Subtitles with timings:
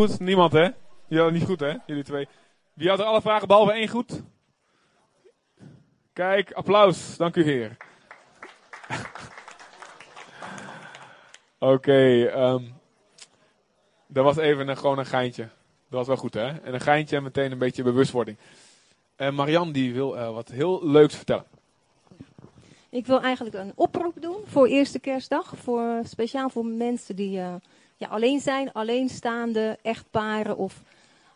[0.00, 0.68] Goed, niemand hè?
[1.08, 2.28] Hadden niet goed hè, jullie twee.
[2.72, 4.22] Wie had er alle vragen behalve één goed?
[6.12, 7.16] Kijk, applaus.
[7.16, 7.76] Dank u heer.
[11.58, 12.62] Oké, ehm,
[14.06, 15.42] dat was even een, gewoon een geintje.
[15.88, 16.46] Dat was wel goed hè?
[16.46, 18.38] En een geintje en meteen een beetje bewustwording.
[19.14, 21.46] En Marianne die wil eh, wat heel leuks vertellen.
[22.88, 25.52] Ik wil eigenlijk een oproep doen voor eerste kerstdag.
[25.56, 27.54] Voor, speciaal voor mensen die uh,
[27.96, 30.82] ja, alleen zijn, alleenstaande echtparen of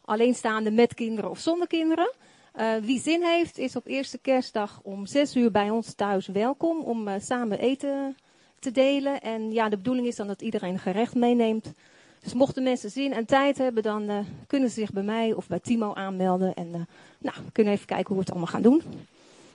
[0.04, 2.12] alleenstaande met kinderen of zonder kinderen.
[2.56, 6.80] Uh, wie zin heeft, is op eerste kerstdag om zes uur bij ons thuis welkom
[6.80, 8.16] om uh, samen eten
[8.58, 9.20] te delen.
[9.20, 11.72] En ja, de bedoeling is dan dat iedereen gerecht meeneemt.
[12.20, 15.46] Dus mochten mensen zin en tijd hebben, dan uh, kunnen ze zich bij mij of
[15.46, 16.54] bij Timo aanmelden.
[16.54, 16.70] En
[17.18, 18.82] nou, we kunnen even kijken hoe we het allemaal gaan doen.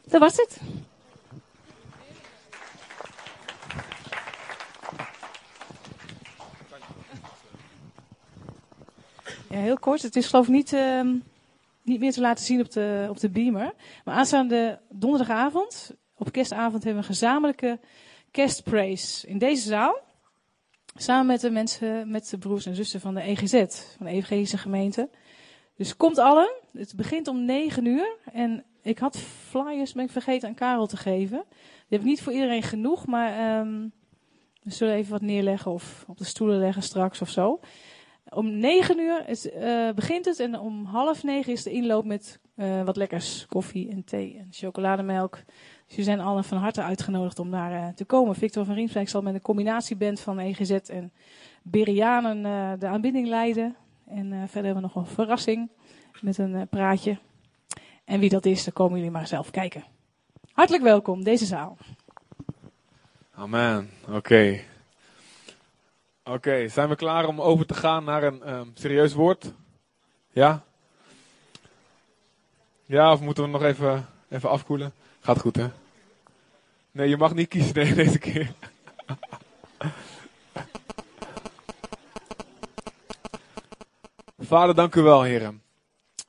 [0.08, 0.60] Dat was het.
[9.50, 10.02] Ja, heel kort.
[10.02, 11.02] Het is geloof ik niet, uh,
[11.84, 13.74] niet meer te laten zien op de, op de beamer.
[14.04, 17.80] Maar aanstaande donderdagavond, op kerstavond, hebben we een gezamenlijke
[18.32, 20.00] kerstpraise in deze zaal.
[20.96, 23.54] Samen met de mensen, met de broers en zussen van de EGZ,
[23.98, 25.10] van de Evangelische Gemeente.
[25.76, 26.52] Dus komt allen.
[26.74, 28.18] Het begint om 9 uur.
[28.34, 31.44] En ik had flyers, ben ik vergeten aan Karel te geven.
[31.50, 33.92] Die heb ik niet voor iedereen genoeg, maar um,
[34.64, 37.60] we zullen even wat neerleggen of op de stoelen leggen straks of zo.
[38.30, 42.84] Om negen uur uh, begint het en om half negen is de inloop met uh,
[42.84, 43.46] wat lekkers.
[43.50, 45.34] Koffie en thee en chocolademelk.
[45.36, 45.46] Dus
[45.88, 48.36] jullie zijn allen van harte uitgenodigd om daar uh, te komen.
[48.36, 51.12] Victor van Riemswijk zal met een combinatieband van EGZ en
[51.62, 52.42] Berianen
[52.80, 53.76] de aanbidding leiden.
[54.08, 55.70] En verder hebben we nog een verrassing
[56.22, 57.18] met een praatje.
[58.06, 59.84] En wie dat is, dan komen jullie maar zelf kijken.
[60.52, 61.78] Hartelijk welkom, deze zaal.
[63.32, 63.90] Amen.
[64.10, 64.60] Oké.
[66.30, 69.54] Oké, zijn we klaar om over te gaan naar een um, serieus woord?
[70.32, 70.64] Ja?
[72.86, 74.94] Ja, of moeten we nog even, even afkoelen?
[75.20, 75.68] Gaat goed, hè?
[76.92, 78.52] Nee, je mag niet kiezen deze keer.
[84.38, 85.62] Vader, dank u wel, heren.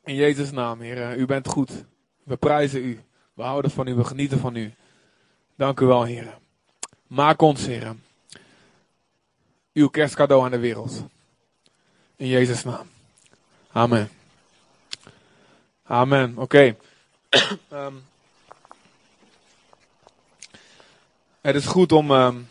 [0.04, 1.20] In Jezus' naam, heren.
[1.20, 1.84] U bent goed.
[2.22, 3.00] We prijzen u.
[3.34, 3.94] We houden van u.
[3.94, 4.74] We genieten van u.
[5.54, 6.34] Dank u wel, heren.
[7.06, 8.04] Maak ons, heren
[9.76, 11.04] uw kerstcadeau aan de wereld.
[12.16, 12.88] In Jezus' naam.
[13.72, 14.10] Amen.
[15.82, 16.38] Amen.
[16.38, 16.76] Oké.
[17.72, 18.04] Um,
[21.40, 22.10] het is goed om.
[22.10, 22.48] Um,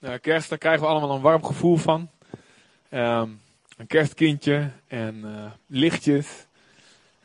[0.00, 2.10] uh, kerst, daar krijgen we allemaal een warm gevoel van.
[2.90, 3.40] Um,
[3.76, 6.46] een kerstkindje en uh, lichtjes.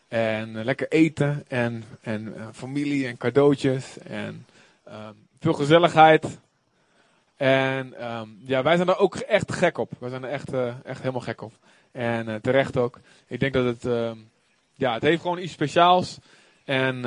[0.07, 3.97] En uh, lekker eten en, en familie en cadeautjes.
[3.97, 4.45] En
[4.87, 6.39] um, veel gezelligheid.
[7.37, 9.91] En um, ja, wij zijn er ook echt gek op.
[9.99, 11.53] Wij zijn er echt, echt helemaal gek op.
[11.91, 12.99] En terecht ook.
[13.27, 14.15] Ik denk dat het,
[14.73, 16.17] ja, het heeft gewoon iets speciaals.
[16.65, 17.05] En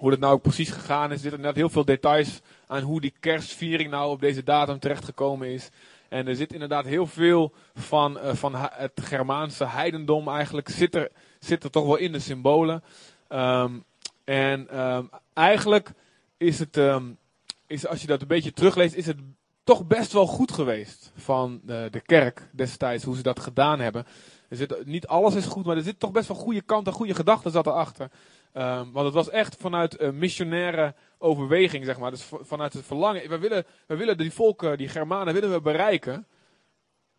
[0.00, 1.14] hoe het nou ook precies gegaan is.
[1.14, 5.48] Er zitten net heel veel details aan hoe die kerstviering nou op deze datum terechtgekomen
[5.48, 5.70] is.
[6.08, 11.10] En er zit inderdaad heel veel van, uh, van het Germaanse heidendom eigenlijk, zit er,
[11.38, 12.82] zit er toch wel in de symbolen.
[13.28, 13.84] Um,
[14.24, 15.92] en um, eigenlijk
[16.36, 17.18] is het, um,
[17.66, 19.18] is, als je dat een beetje terugleest, is het
[19.64, 24.06] toch best wel goed geweest van de kerk destijds, hoe ze dat gedaan hebben.
[24.48, 27.14] Er zit, niet alles is goed, maar er zit toch best wel goede kanten, goede
[27.14, 28.10] gedachten zat erachter.
[28.54, 32.10] Um, want het was echt vanuit een missionaire overweging, zeg maar.
[32.10, 33.28] Dus vanuit het verlangen.
[33.28, 36.26] We willen, we willen die volken, die Germanen, willen we bereiken.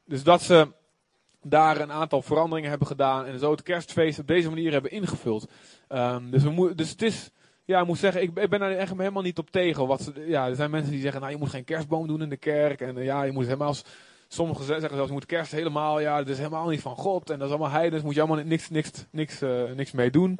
[0.05, 0.67] Dus dat ze
[1.41, 3.25] daar een aantal veranderingen hebben gedaan.
[3.25, 5.47] En zo het kerstfeest op deze manier hebben ingevuld.
[5.89, 7.29] Um, dus, we dus het is,
[7.65, 9.87] ja, ik moet zeggen, ik, ben daar echt helemaal niet op tegen.
[9.87, 12.37] Wat ja, er zijn mensen die zeggen, nou, je moet geen kerstboom doen in de
[12.37, 12.81] kerk.
[12.81, 13.75] En uh, ja, je moet helemaal,
[14.27, 17.29] sommigen zeggen zelfs, je moet kerst helemaal, ja, het is helemaal niet van God.
[17.29, 20.39] En dat is allemaal heidens, moet je allemaal niks, niks, niks, uh, niks mee doen.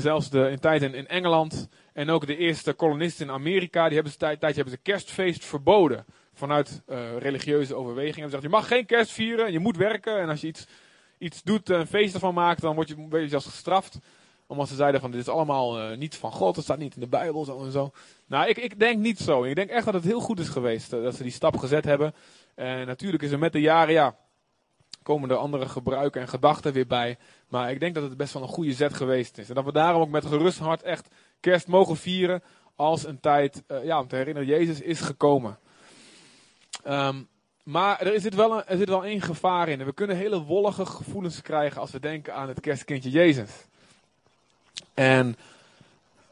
[0.00, 4.12] Zelfs de, in tijd in, Engeland en ook de eerste kolonisten in Amerika, die hebben
[4.12, 6.04] ze tijd, tijdje hebben ze kerstfeest verboden.
[6.34, 8.20] Vanuit uh, religieuze overwegingen.
[8.20, 10.20] Hebben gezegd, je mag geen kerst vieren, je moet werken.
[10.20, 10.66] En als je iets,
[11.18, 13.98] iets doet, een feest ervan maakt, dan word je, word je zelfs gestraft.
[14.46, 17.00] Omdat ze zeiden van, dit is allemaal uh, niet van God, het staat niet in
[17.00, 17.90] de Bijbel zo en zo.
[18.26, 19.44] Nou, ik, ik denk niet zo.
[19.44, 22.14] Ik denk echt dat het heel goed is geweest dat ze die stap gezet hebben.
[22.54, 24.16] En natuurlijk is er met de jaren, ja,
[25.02, 27.18] komen er andere gebruiken en gedachten weer bij.
[27.48, 29.48] Maar ik denk dat het best wel een goede zet geweest is.
[29.48, 31.08] En dat we daarom ook met gerust hart echt
[31.40, 32.42] kerst mogen vieren
[32.76, 35.58] als een tijd uh, ja, om te herinneren, Jezus is gekomen.
[36.86, 37.28] Um,
[37.62, 39.84] maar er zit, wel een, er zit wel één gevaar in.
[39.84, 43.50] We kunnen hele wollige gevoelens krijgen als we denken aan het kerstkindje Jezus.
[44.94, 45.36] En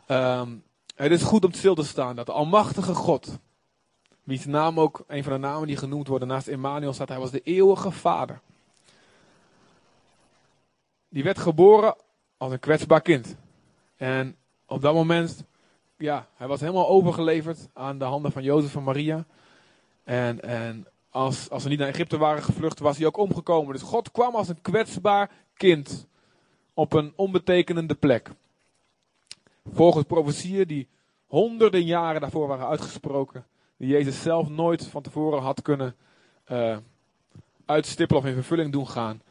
[0.06, 0.48] ehm,
[0.94, 3.38] het is goed om stil te staan dat de Almachtige God,
[4.22, 7.30] wiens naam ook een van de namen die genoemd worden naast Emmanuel staat, hij was
[7.30, 8.40] de eeuwige Vader.
[11.10, 11.96] Die werd geboren
[12.36, 13.36] als een kwetsbaar kind.
[13.96, 14.36] En
[14.66, 15.44] op dat moment,
[15.96, 19.24] ja, hij was helemaal overgeleverd aan de handen van Jozef en Maria.
[20.04, 23.72] En, en als, als ze niet naar Egypte waren gevlucht, was hij ook omgekomen.
[23.72, 26.06] Dus God kwam als een kwetsbaar kind
[26.74, 28.30] op een onbetekenende plek.
[29.72, 30.88] Volgens profetieën die
[31.26, 33.46] honderden jaren daarvoor waren uitgesproken,
[33.76, 35.96] die Jezus zelf nooit van tevoren had kunnen
[36.48, 36.76] uh,
[37.64, 39.22] uitstippelen of in vervulling doen gaan.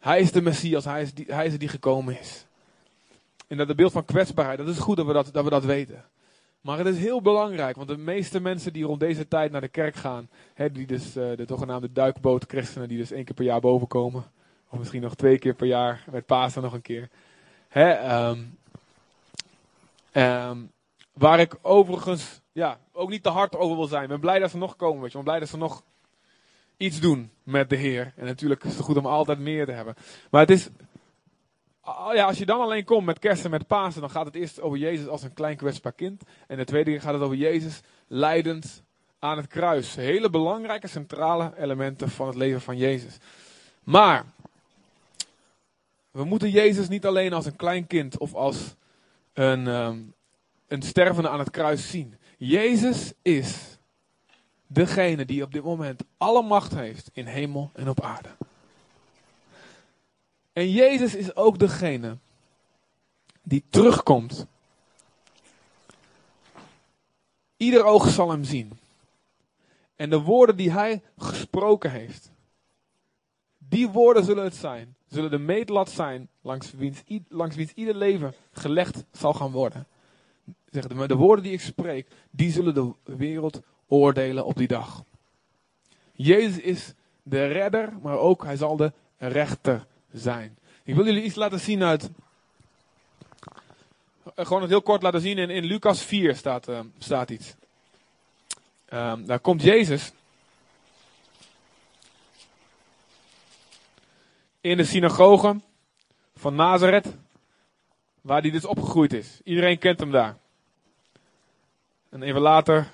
[0.00, 2.46] Hij is de Messias, hij is, die, hij is die gekomen is.
[3.46, 5.64] En dat het beeld van kwetsbaarheid, dat is goed dat we dat, dat we dat
[5.64, 6.04] weten.
[6.60, 9.68] Maar het is heel belangrijk, want de meeste mensen die rond deze tijd naar de
[9.68, 13.60] kerk gaan, hè, die dus uh, de zogenaamde duikbootchristenen, die dus één keer per jaar
[13.60, 14.24] bovenkomen,
[14.68, 17.08] of misschien nog twee keer per jaar, met Pasen nog een keer.
[17.68, 18.58] Hè, um,
[20.12, 20.70] um,
[21.12, 24.02] waar ik overigens ja, ook niet te hard over wil zijn.
[24.02, 25.18] Ik ben blij dat ze nog komen, weet je.
[25.18, 25.82] Ik ben blij dat ze nog
[26.80, 28.12] iets doen met de Heer.
[28.16, 29.94] En natuurlijk is het goed om altijd meer te hebben.
[30.30, 30.68] Maar het is
[32.12, 34.60] ja, als je dan alleen komt met kerst en met Pasen, dan gaat het eerst
[34.60, 36.22] over Jezus als een klein kwetsbaar kind.
[36.46, 38.82] En de tweede keer gaat het over Jezus leidend
[39.18, 39.94] aan het kruis.
[39.94, 43.16] Hele belangrijke centrale elementen van het leven van Jezus.
[43.84, 44.24] Maar
[46.10, 48.74] we moeten Jezus niet alleen als een klein kind of als
[49.32, 50.14] een, um,
[50.68, 52.14] een stervende aan het kruis zien.
[52.36, 53.78] Jezus is
[54.72, 58.28] degene die op dit moment alle macht heeft in hemel en op aarde.
[60.52, 62.16] En Jezus is ook degene
[63.42, 64.46] die terugkomt.
[67.56, 68.78] Ieder oog zal hem zien.
[69.96, 72.30] En de woorden die hij gesproken heeft,
[73.58, 74.94] die woorden zullen het zijn.
[75.08, 79.86] Zullen de meetlat zijn langs wiens, langs ieder leven gelegd zal gaan worden.
[80.70, 85.04] Zeg, de woorden die ik spreek, die zullen de wereld oordelen op die dag.
[86.12, 90.58] Jezus is de redder, maar ook hij zal de rechter zijn.
[90.84, 92.10] Ik wil jullie iets laten zien uit.
[94.34, 95.38] Eh, gewoon het heel kort laten zien.
[95.38, 97.54] In, in Lucas 4 staat, uh, staat iets.
[98.92, 100.12] Um, daar komt Jezus.
[104.60, 105.60] In de synagoge
[106.34, 107.16] van Nazareth.
[108.20, 109.40] Waar hij dus opgegroeid is.
[109.44, 110.36] Iedereen kent hem daar.
[112.08, 112.90] En even later.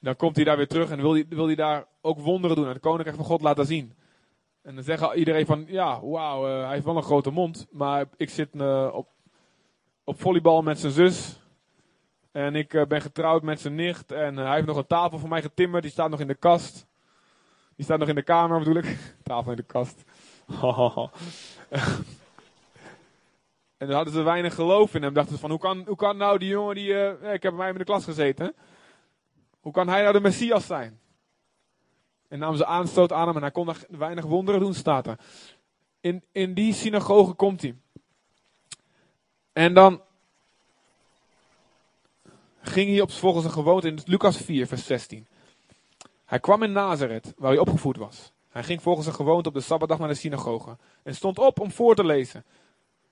[0.00, 2.66] Dan komt hij daar weer terug en wil hij, wil hij daar ook wonderen doen.
[2.66, 3.94] En het koninkrijk van God laten zien.
[4.62, 7.66] En dan zeggen iedereen van, ja, wauw, uh, hij heeft wel een grote mond.
[7.70, 9.08] Maar ik zit uh, op,
[10.04, 11.40] op volleybal met zijn zus.
[12.32, 14.12] En ik uh, ben getrouwd met zijn nicht.
[14.12, 15.82] En hij heeft nog een tafel voor mij getimmerd.
[15.82, 16.86] Die staat nog in de kast.
[17.76, 18.98] Die staat nog in de kamer, bedoel ik.
[19.22, 20.04] tafel in de kast.
[23.78, 25.12] en dan hadden ze weinig geloof in hem.
[25.12, 26.94] Dachten van, hoe kan, hoe kan nou die jongen die...
[27.32, 28.54] ik heb bij mij in de klas gezeten.
[29.60, 31.00] Hoe kan hij nou de Messias zijn?
[32.28, 35.18] En namen ze aanstoot aan hem en hij kon weinig wonderen doen, staat er.
[36.00, 37.76] In, in die synagoge komt hij.
[39.52, 40.02] En dan
[42.60, 45.26] ging hij volgens een gewoonte in Lucas 4, vers 16.
[46.24, 48.32] Hij kwam in Nazareth, waar hij opgevoed was.
[48.48, 51.70] Hij ging volgens een gewoonte op de Sabbatdag naar de synagoge en stond op om
[51.70, 52.44] voor te lezen.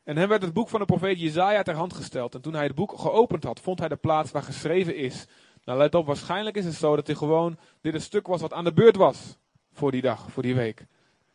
[0.04, 2.34] En hem werd het boek van de profeet Jezaja ter hand gesteld.
[2.34, 5.26] En toen hij het boek geopend had, vond hij de plaats waar geschreven is
[5.68, 8.52] nou, let op, waarschijnlijk is het zo dat hij gewoon dit een stuk was wat
[8.52, 9.38] aan de beurt was
[9.72, 10.80] voor die dag, voor die week.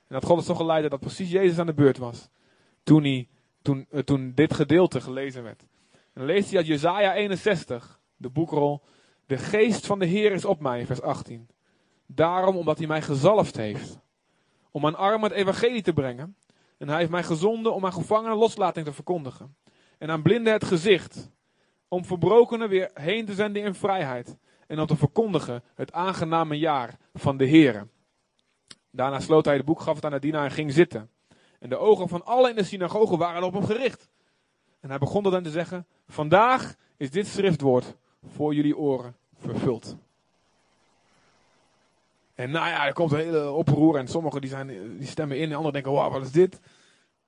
[0.07, 2.29] En dat God het zo geleid dat precies Jezus aan de beurt was.
[2.83, 3.27] Toen, hij,
[3.61, 5.61] toen, uh, toen dit gedeelte gelezen werd.
[5.91, 8.81] En dan leest hij uit Jezaja 61, de boekrol.
[9.25, 11.49] De geest van de Heer is op mij, vers 18.
[12.05, 13.99] Daarom omdat hij mij gezalfd heeft.
[14.71, 16.35] Om aan armen het evangelie te brengen.
[16.77, 19.55] En hij heeft mij gezonden om aan gevangenen loslating te verkondigen.
[19.97, 21.31] En aan blinden het gezicht
[21.93, 24.37] om verbrokenen weer heen te zenden in vrijheid.
[24.67, 27.87] En om te verkondigen het aangename jaar van de Heer.
[28.91, 31.09] Daarna sloot hij het boek, gaf het aan de dienaar en ging zitten.
[31.59, 34.09] En de ogen van allen in de synagoge waren op hem gericht.
[34.79, 37.95] En hij begon hen te zeggen: Vandaag is dit schriftwoord
[38.35, 39.95] voor jullie oren vervuld.
[42.35, 45.49] En nou ja, er komt een hele oproer en sommigen die, zijn, die stemmen in
[45.49, 46.59] en anderen denken, wauw, wat is dit?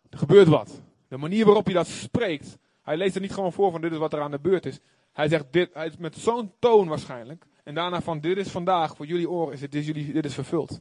[0.10, 0.82] Er gebeurt wat.
[1.08, 3.98] De manier waarop hij dat spreekt, hij leest er niet gewoon voor van dit is
[3.98, 4.80] wat er aan de beurt is.
[5.14, 7.46] Hij zegt dit, hij is met zo'n toon waarschijnlijk.
[7.64, 10.26] En daarna van dit is vandaag, voor jullie oren is het, dit is, jullie, dit
[10.26, 10.80] is vervuld.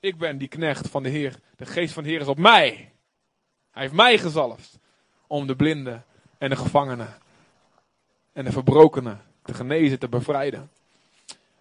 [0.00, 1.38] Ik ben die knecht van de Heer.
[1.56, 2.92] De geest van de Heer is op mij.
[3.70, 4.78] Hij heeft mij gezalfd.
[5.26, 6.04] Om de blinden
[6.38, 7.18] en de gevangenen
[8.32, 10.70] en de verbrokenen te genezen, te bevrijden.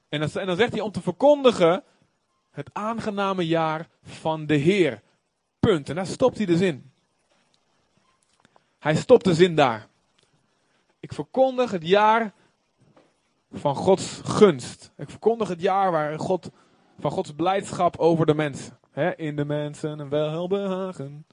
[0.09, 1.83] En dan, en dan zegt hij om te verkondigen
[2.51, 5.01] het aangename jaar van de Heer.
[5.59, 5.89] Punt.
[5.89, 6.91] En daar stopt hij de zin.
[8.85, 9.87] Hij stopt de zin daar.
[10.99, 12.33] Ik verkondig het jaar
[13.51, 14.91] van Gods gunst.
[14.97, 16.49] Ik verkondig het jaar waar God,
[16.99, 18.79] van Gods blijdschap over de mensen.
[19.15, 21.25] in de mensen een welbehagen.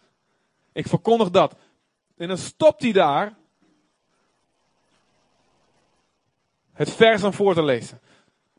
[0.73, 1.57] Ik verkondig dat.
[2.17, 3.37] En dan stopt hij daar.
[6.73, 8.01] Het vers aan voor te lezen.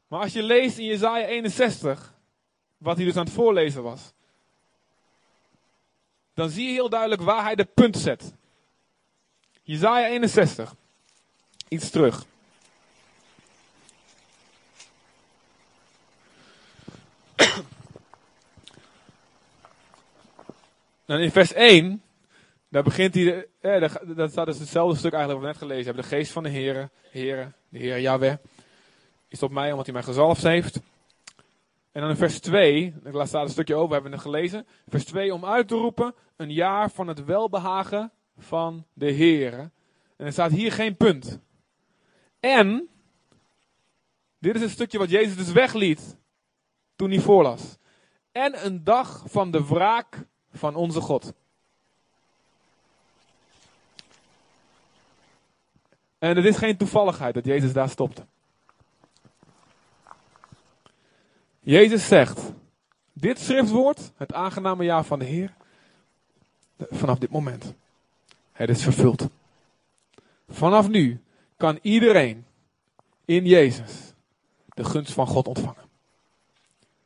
[0.07, 2.13] Maar als je leest in Jezaja 61,
[2.77, 4.13] wat hij dus aan het voorlezen was,
[6.33, 8.35] dan zie je heel duidelijk waar hij de punt zet.
[9.65, 10.75] Jezaja 61.
[11.67, 12.25] Iets terug.
[21.05, 22.03] Dan in vers 1,
[22.69, 26.03] daar begint hij, eh, dat staat dus hetzelfde stuk eigenlijk wat we net gelezen hebben.
[26.03, 28.35] De geest van de Heer, Heere, de Heer Yahweh,
[29.27, 30.79] is op mij omdat hij mij gezalfd heeft.
[31.91, 34.67] En dan in vers 2, daar staat een stukje over, hebben we het gelezen.
[34.87, 39.53] Vers 2, om uit te roepen, een jaar van het welbehagen van de Heer.
[40.15, 41.39] En er staat hier geen punt.
[42.39, 42.89] En,
[44.39, 46.17] dit is een stukje wat Jezus dus wegliet
[46.95, 47.77] toen hij voorlas.
[48.31, 51.33] En een dag van de wraak van onze God.
[56.17, 58.25] En het is geen toevalligheid dat Jezus daar stopte.
[61.59, 62.51] Jezus zegt,
[63.13, 65.53] dit schriftwoord, het aangename jaar van de Heer,
[66.77, 67.73] vanaf dit moment,
[68.53, 69.27] het is vervuld.
[70.49, 71.21] Vanaf nu
[71.57, 72.45] kan iedereen
[73.25, 74.13] in Jezus
[74.67, 75.83] de gunst van God ontvangen.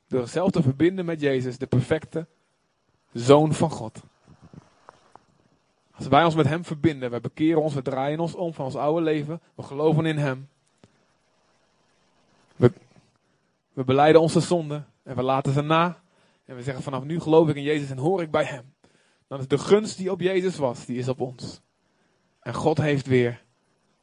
[0.08, 2.28] Door zichzelf te verbinden met Jezus, de perfecte
[3.14, 4.02] Zoon van God.
[5.92, 8.76] Als wij ons met Hem verbinden, wij bekeren ons, we draaien ons om van ons
[8.76, 10.50] oude leven, we geloven in Hem.
[12.56, 12.72] We,
[13.74, 16.02] we beleiden onze zonden en we laten ze na.
[16.46, 18.74] En we zeggen vanaf nu geloof ik in Jezus en hoor ik bij Hem.
[19.28, 21.62] Dan is de gunst die op Jezus was, die is op ons.
[22.40, 23.44] En God heeft weer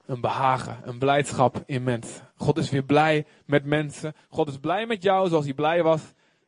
[0.06, 2.30] een behagen, een blijdschap in mensen.
[2.36, 4.14] God is weer blij met mensen.
[4.28, 6.02] God is blij met jou zoals hij blij was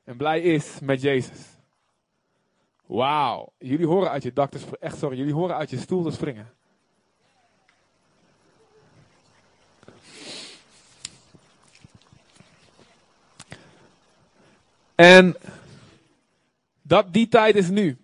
[0.05, 1.39] en blij is met Jezus.
[2.87, 4.59] Wauw, jullie horen uit je dak te.
[4.81, 6.55] Echt sorry, jullie horen uit je stoel te springen.
[14.95, 15.37] En
[16.83, 17.99] dat, die tijd is nu.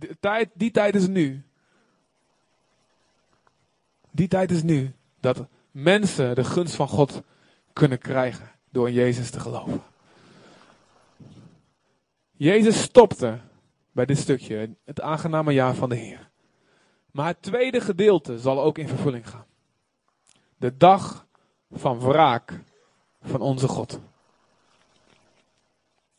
[0.00, 1.42] Die tijd, die tijd is nu.
[4.10, 7.22] Die tijd is nu dat mensen de gunst van God
[7.72, 9.82] kunnen krijgen door in Jezus te geloven.
[12.32, 13.40] Jezus stopte
[13.92, 16.30] bij dit stukje, het aangename jaar van de Heer.
[17.10, 19.46] Maar het tweede gedeelte zal ook in vervulling gaan.
[20.56, 21.26] De dag
[21.70, 22.60] van wraak
[23.22, 24.00] van onze God.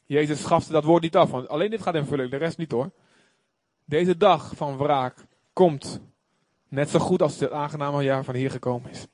[0.06, 2.72] Jezus schafte dat woord niet af, want alleen dit gaat in vervulling, de rest niet
[2.72, 2.92] hoor.
[3.92, 6.02] Deze dag van wraak komt
[6.68, 9.08] net zo goed als het aangename jaar van de Heer gekomen is.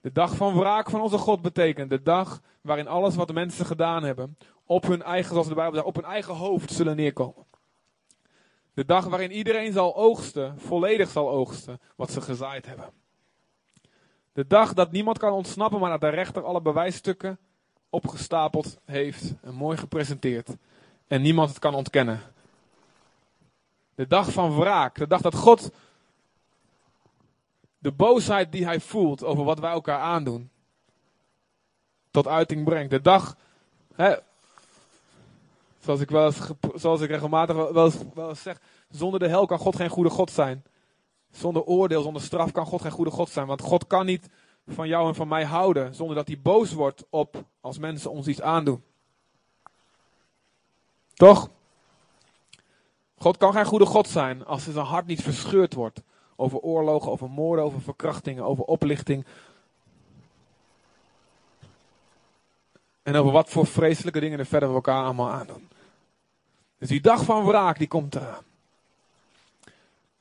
[0.00, 3.66] De dag van wraak van onze God betekent de dag waarin alles wat de mensen
[3.66, 7.44] gedaan hebben op hun eigen, zoals de Bijbel zegt, op hun eigen hoofd zullen neerkomen.
[8.74, 12.90] De dag waarin iedereen zal oogsten, volledig zal oogsten, wat ze gezaaid hebben.
[14.32, 17.38] De dag dat niemand kan ontsnappen, maar dat de rechter alle bewijsstukken
[17.90, 20.56] opgestapeld heeft en mooi gepresenteerd.
[21.06, 22.20] En niemand het kan ontkennen.
[23.94, 25.70] De dag van wraak, de dag dat God
[27.78, 30.50] de boosheid die hij voelt over wat wij elkaar aandoen,
[32.10, 32.90] tot uiting brengt.
[32.90, 33.36] De dag,
[33.94, 34.14] hè,
[35.80, 36.32] zoals ik, wel
[36.74, 40.10] zoals ik regelmatig wel eens, wel eens zeg, zonder de hel kan God geen goede
[40.10, 40.64] God zijn.
[41.30, 43.46] Zonder oordeel, zonder straf kan God geen goede God zijn.
[43.46, 44.28] Want God kan niet
[44.66, 48.26] van jou en van mij houden zonder dat hij boos wordt op als mensen ons
[48.26, 48.82] iets aandoen.
[51.14, 51.50] Toch?
[53.22, 56.02] God kan geen goede God zijn als zijn hart niet verscheurd wordt
[56.36, 59.24] over oorlogen, over moorden, over verkrachtingen, over oplichting.
[63.02, 65.68] En over wat voor vreselijke dingen er verder we elkaar allemaal aandoen.
[66.78, 68.44] Dus die dag van wraak, die komt eraan.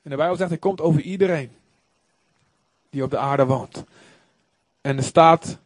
[0.01, 1.51] En de Bijbel zegt, hij komt over iedereen
[2.89, 3.83] die op de aarde woont.
[4.81, 5.57] En er staat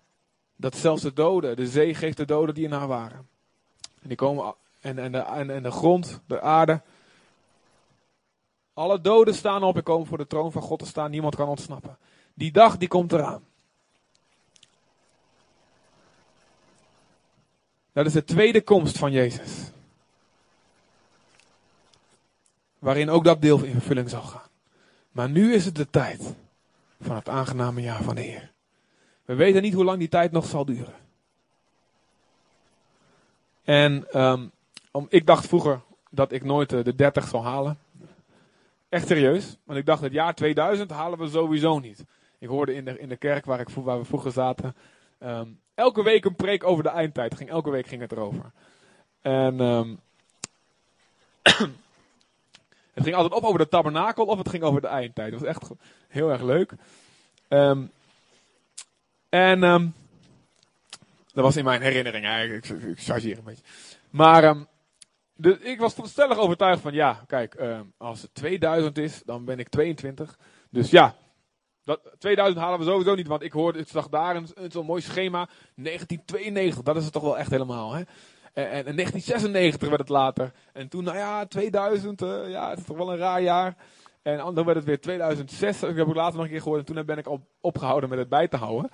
[0.55, 3.27] dat zelfs de doden, de zee geeft de doden die in haar waren.
[4.01, 6.81] En die komen, en, en, de, en, en de grond, de aarde,
[8.75, 11.11] alle doden staan op en komen voor de troon van God te staan.
[11.11, 11.97] Niemand kan ontsnappen.
[12.33, 13.43] Die dag die komt eraan.
[17.91, 19.71] Dat is de tweede komst van Jezus.
[22.79, 24.49] Waarin ook dat deel in vervulling zal gaan.
[25.11, 26.35] Maar nu is het de tijd
[27.01, 28.51] van het aangename jaar van de Heer.
[29.25, 30.95] We weten niet hoe lang die tijd nog zal duren.
[33.63, 34.07] En
[34.91, 37.77] om, ik dacht vroeger dat ik nooit eh, de 30 zou halen.
[38.89, 39.57] Echt serieus.
[39.63, 42.03] Want ik dacht, het jaar 2000 halen we sowieso niet.
[42.39, 44.75] Ik hoorde in de, in de kerk waar, ik, waar we vroeger zaten.
[45.19, 47.35] ehm, elke week een preek over de eindtijd.
[47.35, 48.51] Ging, elke week ging het erover.
[49.21, 49.95] En ehm,
[52.93, 55.31] het ging altijd op over de tabernakel of het ging over de eindtijd.
[55.31, 55.69] Dat was echt
[56.07, 56.73] heel erg leuk.
[57.47, 57.85] Ehm,
[59.29, 59.59] en
[61.33, 62.25] dat was in mijn herinnering.
[62.25, 62.43] hè.
[62.43, 63.63] Ik, ik, een beetje.
[64.09, 64.65] Maar
[65.35, 69.59] de, ik was stellig overtuigd van ja, kijk, ehm, als het 2000 is, dan ben
[69.59, 70.37] ik 22.
[70.69, 71.15] Dus ja,
[71.83, 74.85] dat, 2000 halen we sowieso niet, want ik hoorde, ik zag daar een, een zo'n
[74.85, 75.49] mooi schema.
[75.75, 78.01] 1992, dat is het toch wel echt helemaal, hè?
[78.53, 80.51] En, en, en 1996 werd het later.
[80.73, 83.75] En toen, nou ja, 2000, eh, ja, het is toch wel een raar jaar.
[84.21, 86.79] En dan werd het weer 2006, ik heb het later nog een keer gehoord.
[86.79, 88.91] En toen ben ik op, opgehouden met het bij te houden.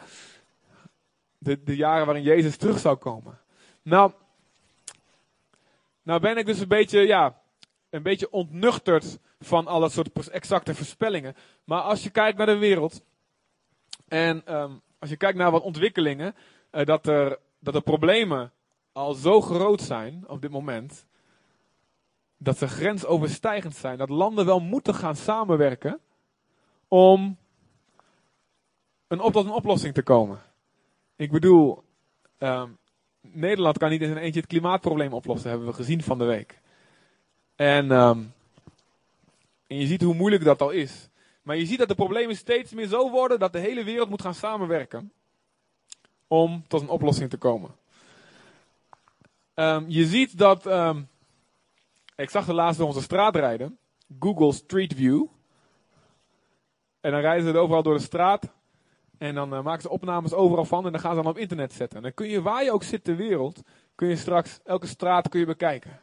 [1.37, 3.39] De, de jaren waarin Jezus terug zou komen.
[3.81, 4.11] Nou,
[6.03, 7.41] nou ben ik dus een beetje, ja,
[7.89, 11.35] een beetje ontnuchterd van alle soort exacte voorspellingen.
[11.63, 13.03] Maar als je kijkt naar de wereld
[14.07, 16.35] en ehm, als je kijkt naar wat ontwikkelingen,
[16.69, 18.51] eh, dat, er, dat de problemen
[18.91, 21.07] al zo groot zijn op dit moment,
[22.37, 25.99] dat ze grensoverstijgend zijn, dat landen wel moeten gaan samenwerken
[26.87, 27.37] om
[29.07, 30.41] een op, tot een oplossing te komen.
[31.15, 31.83] Ik bedoel,
[32.37, 32.69] ehm,
[33.21, 36.59] Nederland kan niet in zijn eentje het klimaatprobleem oplossen, hebben we gezien van de week.
[37.55, 38.19] En, ehm,
[39.67, 41.09] en je ziet hoe moeilijk dat al is.
[41.41, 44.21] Maar je ziet dat de problemen steeds meer zo worden dat de hele wereld moet
[44.21, 45.11] gaan samenwerken
[46.27, 47.75] om tot een oplossing te komen.
[49.53, 51.01] Ehm, je ziet dat, ehm,
[52.15, 53.77] ik zag de laatste door onze straat rijden,
[54.19, 55.25] Google Street View.
[56.99, 58.51] En dan rijden ze er overal door de straat.
[59.21, 61.73] En dan eh, maken ze opnames overal van en dan gaan ze dan op internet
[61.73, 61.97] zetten.
[61.97, 63.61] En dan kun je, waar je ook zit ter wereld,
[63.95, 65.91] kun je straks elke straat kun je bekijken.
[65.91, 65.99] En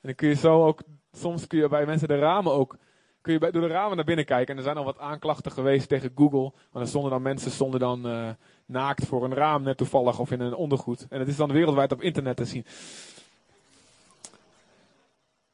[0.00, 2.76] dan kun je zo ook, soms kun je bij mensen de ramen ook,
[3.20, 4.48] kun je bij, door de ramen naar binnen kijken.
[4.52, 6.52] En er zijn al wat aanklachten geweest tegen Google.
[6.70, 8.28] Want er stonden dan mensen stonden dan eh,
[8.66, 11.06] naakt voor een raam net toevallig of in een ondergoed.
[11.08, 12.66] En het is dan wereldwijd op internet te zien.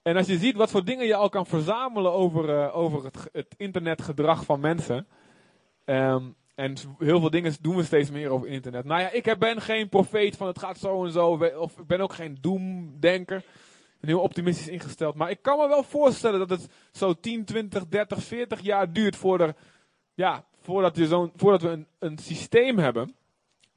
[0.03, 3.17] En als je ziet wat voor dingen je al kan verzamelen over, eh, over het,
[3.17, 5.07] ge- het internetgedrag van mensen.
[5.85, 6.23] ehm,
[6.57, 8.85] en heel veel dingen doen we steeds meer over internet.
[8.85, 11.39] Nou ja, ik ben geen profeet van het gaat zo en zo.
[11.59, 13.45] Of ik ben ook geen doemdenker.
[14.01, 15.15] Ben heel optimistisch ingesteld.
[15.15, 19.17] Maar ik kan me wel voorstellen dat het zo 10, 20, 30, 40 jaar duurt
[19.17, 19.57] voordat,
[20.15, 23.15] ja, voordat, je zo'n, voordat we een, een systeem hebben.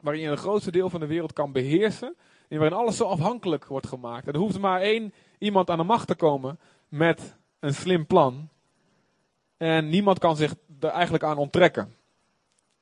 [0.01, 2.15] Waarin je een grootste deel van de wereld kan beheersen.
[2.47, 4.27] En waarin alles zo afhankelijk wordt gemaakt.
[4.27, 8.49] En er hoeft maar één iemand aan de macht te komen met een slim plan.
[9.57, 11.97] En niemand kan zich er eigenlijk aan onttrekken.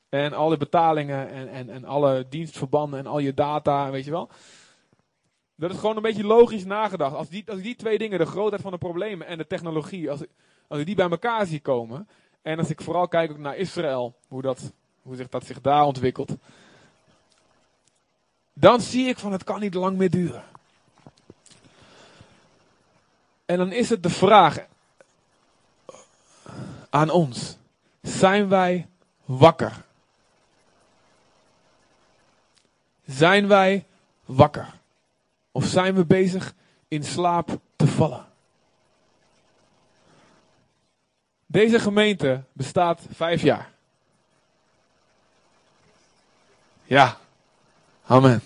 [0.10, 4.30] En alle betalingen en, en, en alle dienstverbanden en al je data, weet je wel.
[5.56, 7.16] Dat is gewoon een beetje logisch nagedacht.
[7.16, 10.20] Als die, als die twee dingen, de grootheid van de problemen en de technologie, als,
[10.68, 12.08] als ik die bij elkaar zie komen.
[12.42, 15.84] En als ik vooral kijk ook naar Israël, hoe, dat, hoe zich dat zich daar
[15.84, 16.36] ontwikkelt.
[18.54, 20.44] Dan zie ik van het kan niet lang meer duren.
[23.46, 24.66] En dan is het de vraag
[26.90, 27.58] aan ons.
[28.02, 28.88] Zijn wij
[29.26, 29.86] wakker?
[33.08, 33.86] Zijn wij
[34.26, 34.74] wakker?
[35.52, 36.54] Of zijn we bezig
[36.88, 38.26] in slaap te vallen?
[41.46, 43.72] Deze gemeente bestaat vijf jaar.
[46.84, 47.18] Ja.
[48.06, 48.42] Amen.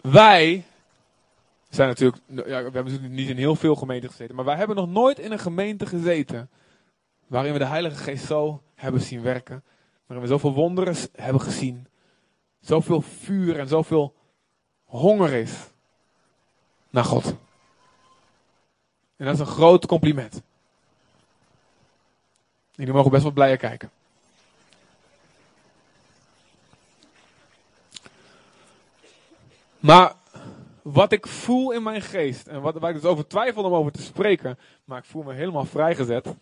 [0.00, 0.64] Wij
[1.68, 4.76] zijn natuurlijk, ja, we hebben natuurlijk niet in heel veel gemeenten gezeten, maar wij hebben
[4.76, 6.50] nog nooit in een gemeente gezeten
[7.32, 9.64] waarin we de Heilige Geest zo hebben zien werken,
[10.06, 11.86] waarin we zoveel wonderen hebben gezien,
[12.60, 14.14] zoveel vuur en zoveel
[14.84, 15.52] honger is
[16.90, 17.24] naar God.
[19.16, 20.34] En dat is een groot compliment.
[20.34, 20.42] En
[22.74, 23.90] jullie mogen best wel blijer kijken.
[29.78, 30.14] Maar
[30.82, 33.92] wat ik voel in mijn geest, en wat, waar ik dus over twijfel om over
[33.92, 36.34] te spreken, maar ik voel me helemaal vrijgezet.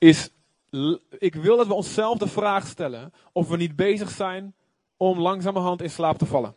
[0.00, 0.30] Is,
[1.18, 4.54] ik wil dat we onszelf de vraag stellen of we niet bezig zijn
[4.96, 6.54] om langzamerhand in slaap te vallen.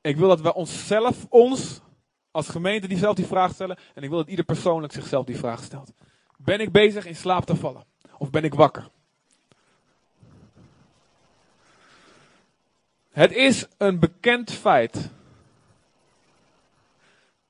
[0.00, 1.80] Ik wil dat we onszelf, ons
[2.30, 3.78] als gemeente, die zelf die vraag stellen.
[3.94, 5.92] En ik wil dat ieder persoonlijk zichzelf die vraag stelt.
[6.36, 7.84] Ben ik bezig in slaap te vallen?
[8.18, 8.88] Of ben ik wakker?
[13.10, 15.10] Het is een bekend feit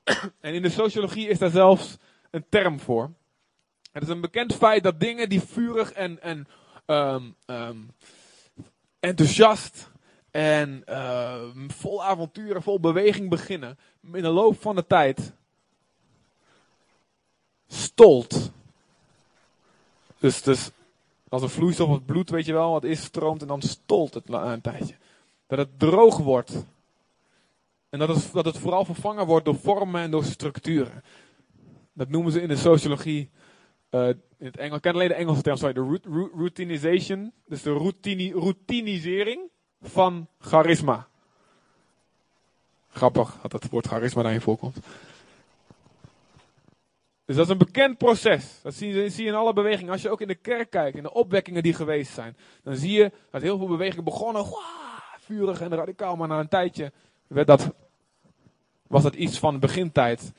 [0.39, 1.97] En in de sociologie is daar zelfs
[2.29, 3.11] een term voor.
[3.91, 6.47] Het is een bekend feit dat dingen die vurig en,
[6.85, 7.77] ehm, ehm,
[8.99, 9.91] enthousiast
[10.31, 15.33] en ehm, vol avonturen, vol beweging beginnen, in de loop van de tijd
[17.67, 18.51] stolt.
[20.19, 20.69] Dus, dus
[21.29, 24.29] als een vloeistof het bloed, weet je wel, wat is stroomt en dan stolt het
[24.29, 24.95] een tijdje.
[25.47, 26.65] Dat het droog wordt.
[27.89, 31.03] En dat dat het vooral vervangen wordt door vormen en door structuren.
[31.93, 33.29] Dat noemen ze in de sociologie,
[33.89, 37.31] eh, in het Engels, ik ken alleen de Engelse term, sorry, de rout- rout- routinization.
[37.45, 39.49] Dus de routini, routinisering
[39.81, 41.07] van charisma.
[42.89, 44.77] Grappig dat het woord charisma daarin voorkomt.
[47.25, 48.59] Dus dat is een bekend proces.
[48.63, 49.91] Dat zie je, je in alle bewegingen.
[49.91, 52.91] Als je ook in de kerk kijkt, in de opwekkingen die geweest zijn, dan zie
[52.91, 54.45] je dat heel veel bewegingen begonnen,
[55.19, 56.91] vurig en radicaal, maar na een tijdje
[57.27, 57.73] werd dat,
[58.87, 60.33] was dat iets van begintijd.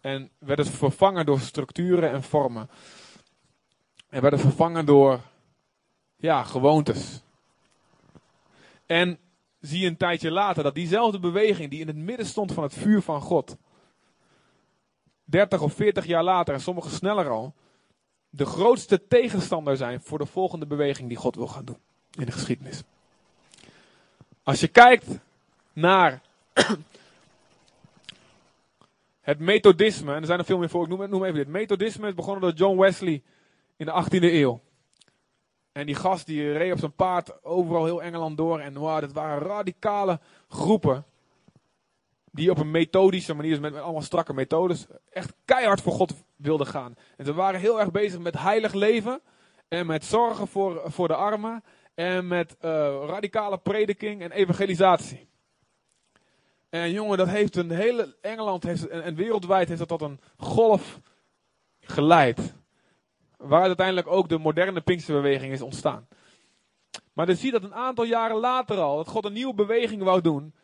[0.00, 2.70] En werd het vervangen door structuren en vormen.
[4.08, 5.20] En werd het vervangen door,
[6.16, 7.22] ja, gewoontes.
[8.86, 9.18] En
[9.60, 12.74] zie je een tijdje later dat diezelfde beweging die in het midden stond van het
[12.74, 13.56] vuur van God,
[15.24, 17.54] 30 of 40 jaar later, en sommigen sneller al,
[18.30, 21.78] de grootste tegenstander zijn voor de volgende beweging die God wil gaan doen
[22.18, 22.82] in de geschiedenis.
[24.42, 25.18] Als je kijkt
[25.72, 26.22] naar
[29.20, 31.48] het methodisme, en er zijn er veel meer voor, ik noem, noem even dit.
[31.48, 33.22] Methodisme is begonnen door John Wesley
[33.76, 34.60] in de 18e eeuw.
[35.74, 38.60] En die gast die reed op zijn paard overal heel Engeland door.
[38.60, 41.04] En wow, dat waren radicale groepen.
[42.30, 46.66] Die op een methodische manier, dus met, allemaal strakke methodes, echt keihard voor God wilden
[46.66, 46.94] gaan.
[47.16, 49.20] En ze waren heel erg bezig met heilig leven.
[49.68, 51.64] En met zorgen voor, voor de armen.
[51.94, 52.70] En met eh,
[53.06, 55.28] radicale prediking en evangelisatie.
[56.74, 61.00] En jongen, dat heeft een hele Engeland heeft, en, wereldwijd heeft dat tot een golf
[61.80, 62.54] geleid.
[63.36, 66.08] Waar uiteindelijk ook de moderne Pinksterbeweging is ontstaan.
[67.12, 70.02] Maar dan zie je dat een aantal jaren later al, dat God een nieuwe beweging
[70.02, 70.54] wou doen.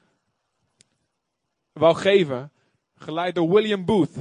[1.72, 2.52] Wou geven.
[2.94, 4.14] Geleid door William Booth.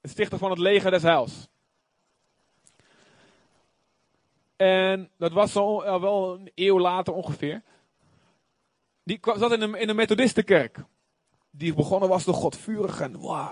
[0.00, 1.48] De stichter van het leger des heils.
[4.56, 7.62] En dat was uh, wel een eeuw later ongeveer.
[9.10, 10.84] Die zat in een, methodistenkerk.
[11.50, 13.50] Die begonnen was door God vurig en wow,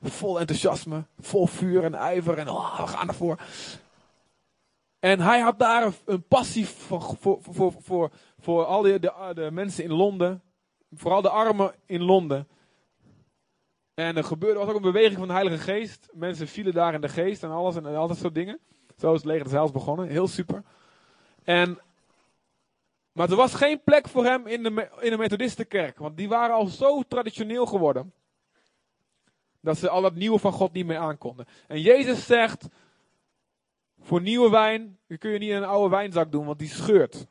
[0.00, 3.40] vol enthousiasme, vol vuur en ijver en wow, we gaan ervoor.
[4.98, 9.50] En hij had daar een, passie voor, voor, voor, voor, voor al die, de, de
[9.52, 10.42] mensen in Londen.
[10.92, 12.48] Vooral de armen in Londen.
[13.94, 16.08] En er gebeurde was ook een beweging van de Heilige Geest.
[16.12, 18.58] Mensen vielen daar in de geest en alles en al dat soort dingen.
[18.96, 20.08] Zo is het leger des begonnen.
[20.08, 20.62] Heel super.
[21.44, 21.78] En,
[23.16, 25.98] maar er was geen plek voor hem in de, in de Methodistenkerk.
[25.98, 28.12] Want die waren al zo traditioneel geworden.
[29.60, 31.46] Dat ze al dat nieuwe van God niet meer aankonden.
[31.66, 32.68] En Jezus zegt.
[34.00, 37.26] Voor nieuwe wijn kun je niet in een oude wijnzak doen, want die scheurt.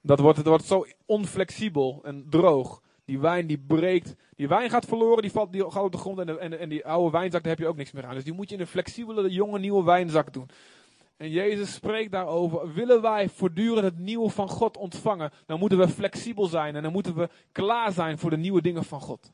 [0.00, 2.82] Dat wordt, het wordt zo onflexibel en droog.
[3.04, 4.16] Die wijn die breekt.
[4.36, 6.18] Die wijn gaat verloren, die valt die op de grond.
[6.18, 8.14] En, en, en die oude wijnzak, daar heb je ook niks meer aan.
[8.14, 10.50] Dus die moet je in een flexibele, jonge, nieuwe wijnzak doen.
[11.20, 12.72] En Jezus spreekt daarover.
[12.72, 16.76] Willen wij voortdurend het nieuwe van God ontvangen, dan moeten we flexibel zijn.
[16.76, 19.32] En dan moeten we klaar zijn voor de nieuwe dingen van God.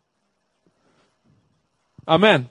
[2.05, 2.51] Amen.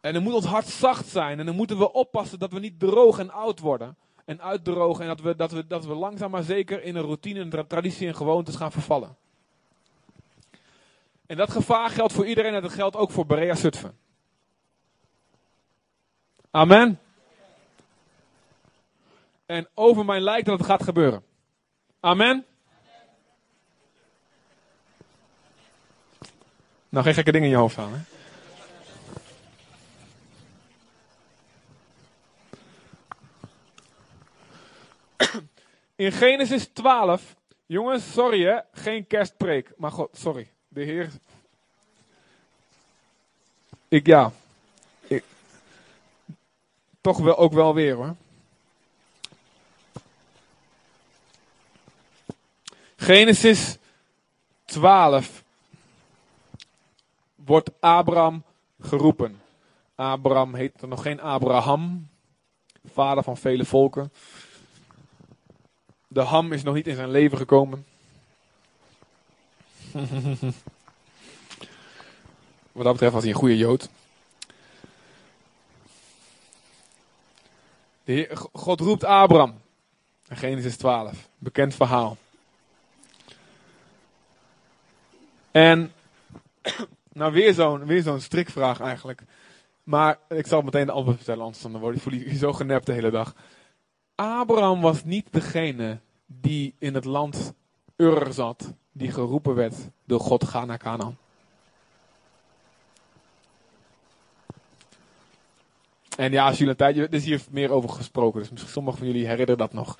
[0.00, 1.38] En dan moet ons hart zacht zijn.
[1.38, 3.96] En dan moeten we oppassen dat we niet droog en oud worden.
[4.24, 5.02] En uitdrogen.
[5.02, 8.06] En dat we, dat we, dat we langzaam maar zeker in een routine, een traditie
[8.06, 9.16] en gewoontes gaan vervallen.
[11.26, 13.98] En dat gevaar geldt voor iedereen en dat geldt ook voor Berea Zutphen.
[16.50, 16.98] Amen.
[19.50, 21.22] En over mij lijkt dat het gaat gebeuren.
[22.00, 22.46] Amen.
[26.88, 27.84] Nou, geen gekke dingen in je hoofd hè?
[36.04, 37.36] In Genesis 12,
[37.66, 39.72] jongens, sorry hè, geen kerstpreek.
[39.76, 41.10] Maar god, sorry, de Heer.
[43.88, 44.32] Ik ja,
[45.00, 45.24] ik,
[47.00, 48.16] toch wel ook wel weer hoor.
[53.00, 53.78] Genesis
[54.64, 55.44] 12
[57.34, 58.44] wordt Abraham
[58.80, 59.40] geroepen.
[59.94, 62.08] Abraham er nog geen Abraham,
[62.92, 64.12] vader van vele volken.
[66.08, 67.86] De ham is nog niet in zijn leven gekomen.
[72.72, 73.88] Wat dat betreft was hij een goede Jood.
[78.04, 79.60] De God roept Abraham.
[80.28, 81.28] Genesis 12.
[81.38, 82.16] Bekend verhaal.
[85.50, 85.92] En,
[87.12, 89.22] nou weer zo'n weer zo'n strikvraag eigenlijk.
[89.82, 92.86] Maar ik zal meteen de antwoord vertellen, anders dan word ik voel je zo genept
[92.86, 93.34] de hele dag.
[94.14, 97.52] Abraham was niet degene die in het land
[97.96, 101.18] Ur zat, die geroepen werd door God, ga naar Canaan.
[106.16, 108.98] En ja, als jullie een tijdje, er is hier meer over gesproken, dus misschien sommigen
[108.98, 109.98] van jullie herinneren dat nog.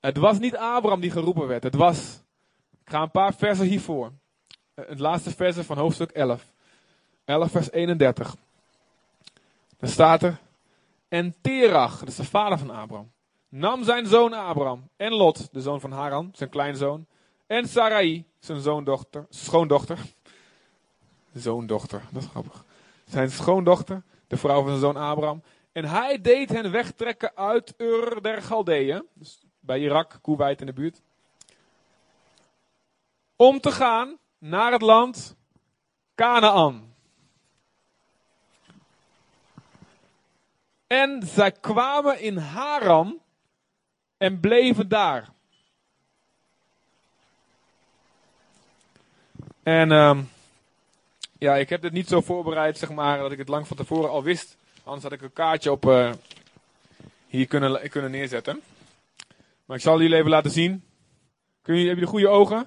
[0.00, 2.21] Het was niet Abraham die geroepen werd, het was,
[2.84, 4.12] ik ga een paar versen hiervoor.
[4.74, 6.52] Het laatste versen van hoofdstuk 11.
[7.24, 8.36] 11 vers 31.
[9.78, 10.38] Dan staat er,
[11.08, 13.12] en Terach, dat de vader van Abraham,
[13.48, 17.06] nam zijn zoon Abraham en Lot, de zoon van Haran, zijn kleinzoon,
[17.46, 19.98] en Sarai, zijn zoondochter, schoondochter,
[21.32, 22.64] zoondochter, dat is grappig,
[23.04, 25.42] zijn schoondochter, de vrouw van zijn zoon Abraham,
[25.72, 30.72] en hij deed hen wegtrekken uit Ur der Galdeeën, dus bij Irak, Kuwait in de
[30.72, 31.00] buurt,
[33.36, 35.36] om te gaan naar het land
[36.14, 36.94] Canaan.
[40.86, 43.20] En zij kwamen in Haran
[44.16, 45.28] en bleven daar.
[49.62, 50.30] En um,
[51.38, 54.10] ja, ik heb dit niet zo voorbereid, zeg maar, dat ik het lang van tevoren
[54.10, 54.56] al wist.
[54.84, 56.12] Anders had ik een kaartje op uh,
[57.26, 58.60] hier kunnen, kunnen neerzetten.
[59.64, 60.84] Maar ik zal jullie even laten zien.
[61.62, 62.66] Kun je, heb je de goede ogen?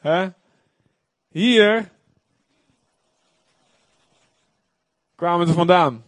[0.00, 0.28] Hè?
[1.28, 1.90] Hier
[5.14, 6.04] kwamen ze vandaan.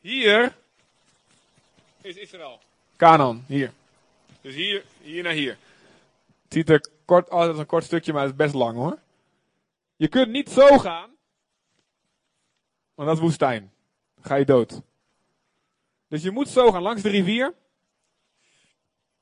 [0.00, 0.56] Hier
[2.00, 2.60] is Israël.
[2.96, 3.72] Canaan, hier.
[4.40, 5.58] Dus hier, hier naar hier.
[6.42, 8.98] Het ziet er kort uit als een kort stukje, maar het is best lang hoor.
[9.96, 11.10] Je kunt niet zo gaan,
[12.94, 13.72] want dat is woestijn.
[14.14, 14.80] Dan ga je dood.
[16.08, 17.54] Dus je moet zo gaan langs de rivier.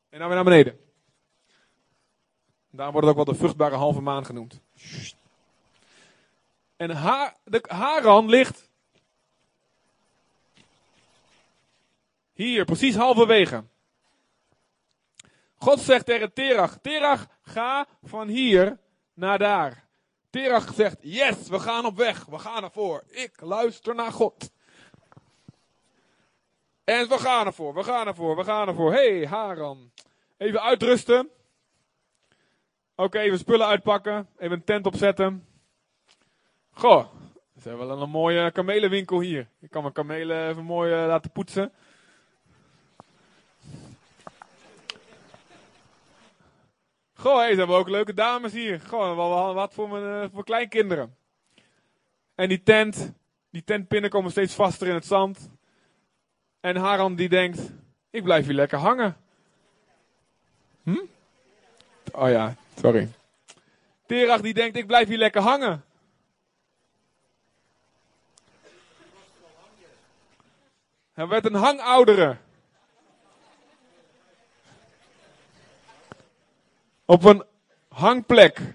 [0.08, 0.85] En dan weer naar beneden.
[2.76, 4.60] Daarom wordt het ook wel de vruchtbare halve maan genoemd.
[6.76, 8.68] En ha de Haran ligt
[12.32, 13.64] hier, precies halverwege.
[15.54, 18.78] God zegt tegen Terach, Terach, ga van hier
[19.14, 19.84] naar daar.
[20.30, 23.04] Terach zegt, yes, we gaan op weg, we gaan ervoor.
[23.08, 24.50] Ik luister naar God.
[26.84, 28.92] En we gaan ervoor, we gaan ervoor, we gaan ervoor.
[28.92, 29.90] hey, Haran,
[30.36, 31.30] even uitrusten.
[32.98, 35.46] Oké, even spullen uitpakken, even een tent opzetten.
[36.70, 37.06] Goh,
[37.60, 39.48] ze hebben wel een mooie kamelenwinkel hier.
[39.60, 41.72] Ik kan mijn kamelen even mooi uh, laten poetsen.
[47.14, 48.80] Goh, hey, ze hebben ook leuke dames hier.
[48.80, 51.16] Goh, wat voor mijn uh, voor kleinkinderen.
[52.34, 53.12] En die tent,
[53.50, 55.50] die tentpinnen komen steeds vaster in het zand.
[56.60, 57.72] En Haran die denkt,
[58.10, 59.16] ik blijf hier lekker hangen.
[60.82, 61.04] Hm?
[62.12, 63.08] Oh ja, sorry.
[64.06, 65.84] Terach die denkt, ik blijf hier lekker hangen.
[71.12, 72.36] Hij werd een hangoudere.
[77.04, 77.44] Op een
[77.88, 78.74] hangplek.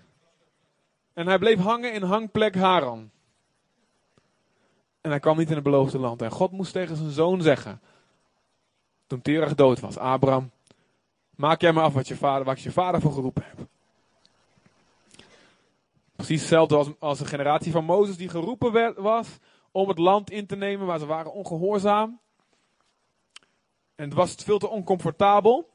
[1.14, 3.12] En hij bleef hangen in hangplek Haran.
[5.02, 6.22] En hij kwam niet in het beloofde land.
[6.22, 7.82] En God moest tegen zijn zoon zeggen.
[9.08, 9.98] Toen Terach dood was.
[9.98, 10.52] Abraham,
[11.36, 13.71] maak jij maar af wat je vader, wat je vader voor geroepen hebt.
[16.26, 19.28] Precies hetzelfde als, als de generatie van Mozes die geroepen werd, was
[19.72, 22.20] om het land in te nemen, maar ze waren ongehoorzaam.
[23.96, 25.70] En het was veel te oncomfortabel.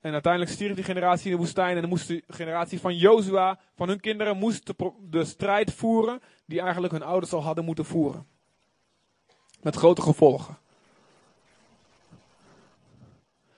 [0.00, 1.74] En uiteindelijk stierf die generatie in de woestijn.
[1.74, 6.60] En dan moest de generatie van Jozua, van hun kinderen, moest de, strijd voeren die
[6.60, 8.26] eigenlijk hun ouders al hadden moeten voeren.
[9.62, 10.58] Met grote gevolgen.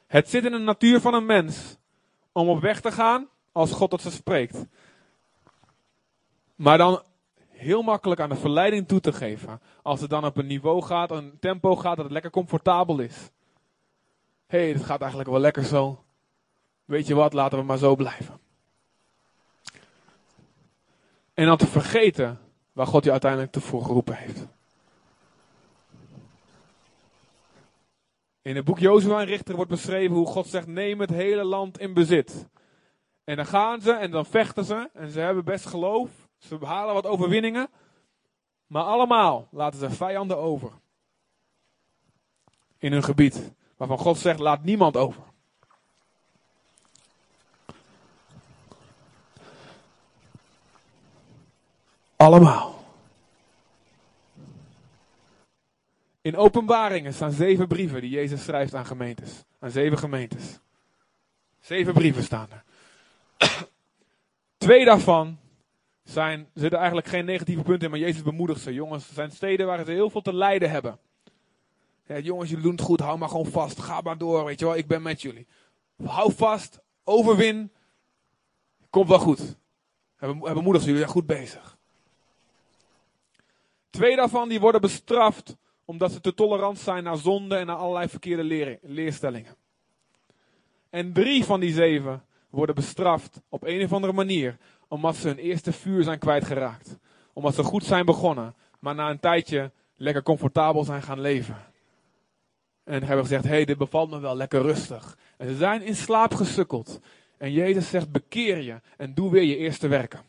[0.07, 1.77] Het zit in de natuur van een mens
[2.33, 4.67] om op weg te gaan als God tot ze spreekt.
[6.59, 7.03] Maar dan
[7.49, 9.61] heel makkelijk aan de verleiding toe te geven.
[9.83, 13.31] Als het dan op een niveau gaat, een tempo gaat dat het lekker comfortabel is.
[14.47, 16.05] Hé, hey, het gaat eigenlijk wel lekker zo.
[16.85, 18.41] Weet je wat, laten we maar zo blijven.
[21.35, 22.39] En dan te vergeten
[22.73, 24.47] waar God je uiteindelijk voor geroepen heeft.
[28.43, 31.79] In het boek Jozua en Richter wordt beschreven hoe God zegt: neem het hele land
[31.79, 32.47] in bezit.
[33.25, 36.28] En dan gaan ze en dan vechten ze en ze hebben best geloof.
[36.39, 37.69] Ze behalen wat overwinningen.
[38.67, 40.73] Maar allemaal laten ze vijanden over.
[42.79, 43.53] In hun gebied.
[43.77, 45.23] Waarvan God zegt: laat niemand over.
[52.17, 52.85] Allemaal.
[56.21, 59.45] In openbaringen staan zeven brieven die Jezus schrijft aan gemeentes.
[59.59, 60.59] Aan zeven gemeentes.
[61.61, 62.65] Zeven brieven staan er.
[64.57, 65.39] Twee daarvan
[66.11, 68.73] zijn, zitten eigenlijk geen negatieve punten in, maar Jezus bemoedigt ze.
[68.73, 70.99] Jongens, er zijn steden waar ze heel veel te lijden hebben.
[72.07, 73.81] Ja, jongens, jullie doen het goed, hou maar gewoon vast.
[73.81, 75.47] Ga maar door, weet je wel, ik ben met jullie.
[76.05, 77.73] Hou vast, overwin.
[78.91, 79.57] Komt wel goed.
[80.17, 81.79] Hij bemoedigt jullie zijn goed bezig.
[83.91, 88.09] Twee daarvan die worden bestraft omdat ze te tolerant zijn naar zonde en naar allerlei
[88.09, 89.57] verkeerde leerstellingen.
[90.91, 94.59] En drie van die zeven worden bestraft op een of andere manier
[94.89, 96.99] omdat ze hun eerste vuur zijn kwijtgeraakt.
[97.33, 101.57] Omdat ze goed zijn begonnen, maar na een tijdje lekker comfortabel zijn gaan leven.
[102.85, 105.19] En hebben gezegd, hé, hey, dit bevalt me wel, lekker rustig.
[105.37, 107.01] En ze zijn in slaap gesukkeld.
[107.37, 110.21] En Jezus zegt, bekeer je en doe weer je eerste werken.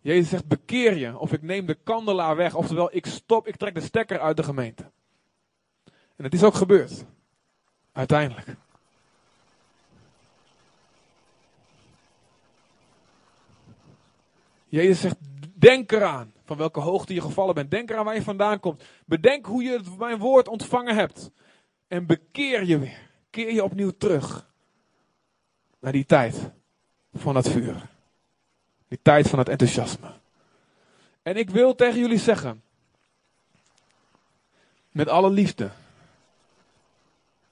[0.00, 2.54] Jezus zegt, bekeer je of ik neem de kandelaar weg.
[2.54, 4.90] Oftewel, ik stop, ik trek de stekker uit de gemeente.
[6.16, 7.04] En het is ook gebeurd.
[7.92, 8.56] Uiteindelijk.
[14.72, 15.16] Jezus zegt,
[15.54, 17.70] denk eraan van welke hoogte je gevallen bent.
[17.70, 18.82] Denk eraan waar je vandaan komt.
[19.06, 21.30] Bedenk hoe je mijn woord ontvangen hebt.
[21.88, 23.10] En bekeer je weer.
[23.30, 24.50] Keer je opnieuw terug.
[25.80, 26.50] Naar die tijd
[27.12, 27.88] van het vuur.
[28.88, 30.12] Die tijd van het enthousiasme.
[31.22, 32.62] En ik wil tegen jullie zeggen.
[34.90, 35.70] Met alle liefde.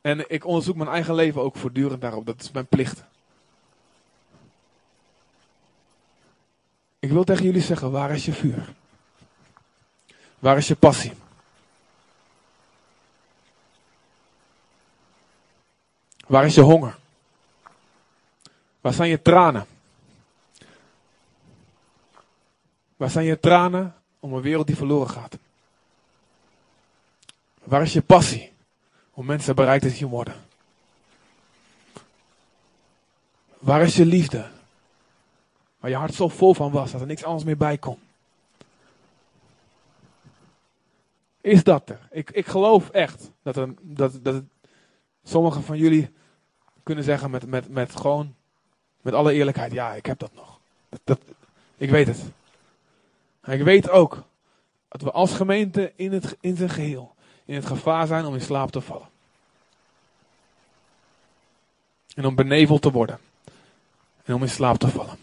[0.01, 2.27] En ik onderzoek mijn eigen leven ook voortdurend daarop.
[2.27, 3.05] Dat is mijn plicht.
[7.01, 8.75] Ik wil tegen jullie zeggen, waar is je vuur?
[10.39, 11.13] Waar is je passie?
[16.27, 16.99] Waar is je honger?
[18.81, 19.67] Waar zijn je tranen?
[22.97, 25.39] Waar zijn je tranen om een wereld die verloren gaat?
[27.65, 28.53] Waar is je passie
[29.11, 30.45] om mensen bereikt te zien worden?
[33.59, 34.51] Waar is je liefde
[35.81, 37.99] Waar je hart zo vol van was dat er niks anders meer bij kon.
[41.41, 42.09] Is dat er?
[42.11, 44.43] Ik, ik geloof echt dat, er, dat, dat
[45.25, 46.11] sommigen van jullie
[46.83, 48.35] kunnen zeggen met, met, met gewoon,
[49.01, 50.59] met alle eerlijkheid, ja, ik heb dat nog.
[50.89, 51.21] Dat, dat,
[51.77, 52.21] ik weet het.
[53.41, 54.23] En ik weet ook
[54.89, 57.15] dat we als gemeente in, het, in zijn geheel
[57.51, 59.09] in het gevaar zijn om in slaap te vallen.
[62.15, 63.19] En om beneveld te worden.
[64.25, 65.17] En om in slaap te vallen.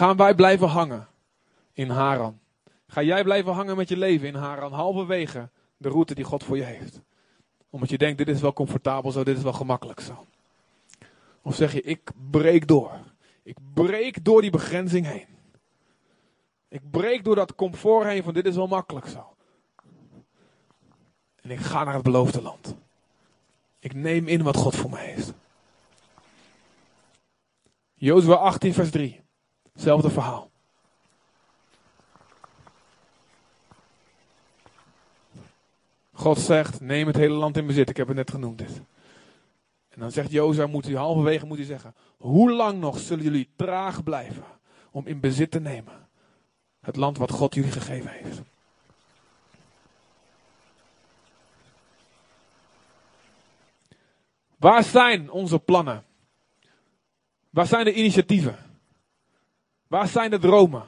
[0.00, 1.08] Gaan wij blijven hangen
[1.72, 2.40] in Haran?
[2.86, 6.56] Ga jij blijven hangen met je leven in Haran, halverwege de route die God voor
[6.56, 7.00] je heeft?
[7.70, 10.26] Omdat je denkt, dit is wel comfortabel zo, dit is wel gemakkelijk zo.
[11.42, 12.90] Of zeg je, ik breek door.
[13.42, 15.26] Ik breek door die begrenzing heen.
[16.68, 19.34] Ik breek door dat comfort heen van dit is wel makkelijk zo.
[21.40, 22.76] En ik ga naar het beloofde land.
[23.78, 25.32] Ik neem in wat God voor mij heeft.
[27.94, 29.19] Jozua 18 vers 3.
[29.80, 30.50] Hetzelfde verhaal.
[36.12, 37.88] God zegt, neem het hele land in bezit.
[37.90, 38.82] Ik heb het net genoemd dit.
[39.88, 43.48] En dan zegt Jozua, moet u halverwege moet u zeggen, hoe lang nog zullen jullie
[43.56, 44.44] traag blijven
[44.90, 46.08] om in bezit te nemen?
[46.80, 48.42] Het land wat God jullie gegeven heeft.
[54.56, 56.04] Waar zijn onze plannen?
[57.50, 58.69] Waar zijn de initiatieven?
[59.90, 60.84] Waar zijn de dromen?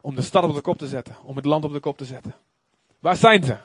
[0.00, 2.04] Om de stad op de kop te zetten, om het land op de kop te
[2.04, 2.34] zetten.
[2.98, 3.58] Waar zijn ze?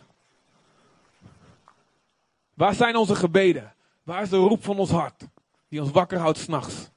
[2.54, 3.74] Waar zijn onze gebeden?
[4.04, 5.28] Waar is de roep van ons hart,
[5.68, 6.90] die ons wakker houdt s'nachts?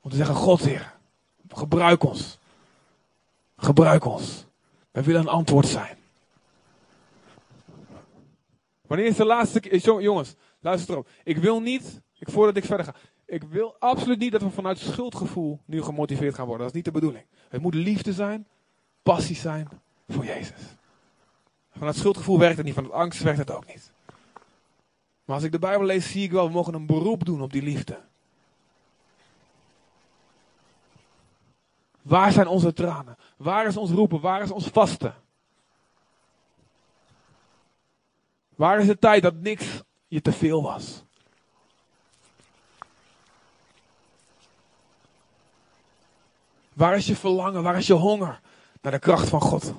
[0.00, 0.94] Om te zeggen, God Heer,
[1.48, 2.38] gebruik ons.
[3.56, 4.44] Gebruik ons.
[4.90, 5.98] Wij willen een antwoord zijn.
[8.86, 11.08] Wanneer is de laatste keer, jongens, luister erop.
[11.24, 12.94] Ik wil niet, ik, voordat ik verder ga,
[13.28, 16.66] ik wil absoluut niet dat we vanuit schuldgevoel nu gemotiveerd gaan worden.
[16.66, 17.24] Dat is niet de bedoeling.
[17.48, 18.46] Het moet liefde zijn,
[19.02, 19.68] passie zijn
[20.08, 20.60] voor Jezus.
[21.70, 23.92] Vanuit schuldgevoel werkt het niet, vanuit angst werkt het ook niet.
[25.24, 27.52] Maar als ik de Bijbel lees, zie ik wel, we mogen een beroep doen op
[27.52, 28.00] die liefde.
[32.02, 33.16] Waar zijn onze tranen?
[33.36, 34.20] Waar is ons roepen?
[34.20, 35.14] Waar is ons vasten?
[38.54, 41.04] Waar is de tijd dat niks je te veel was?
[46.78, 47.62] Waar is je verlangen?
[47.62, 48.40] Waar is je honger
[48.80, 49.74] naar de kracht van God?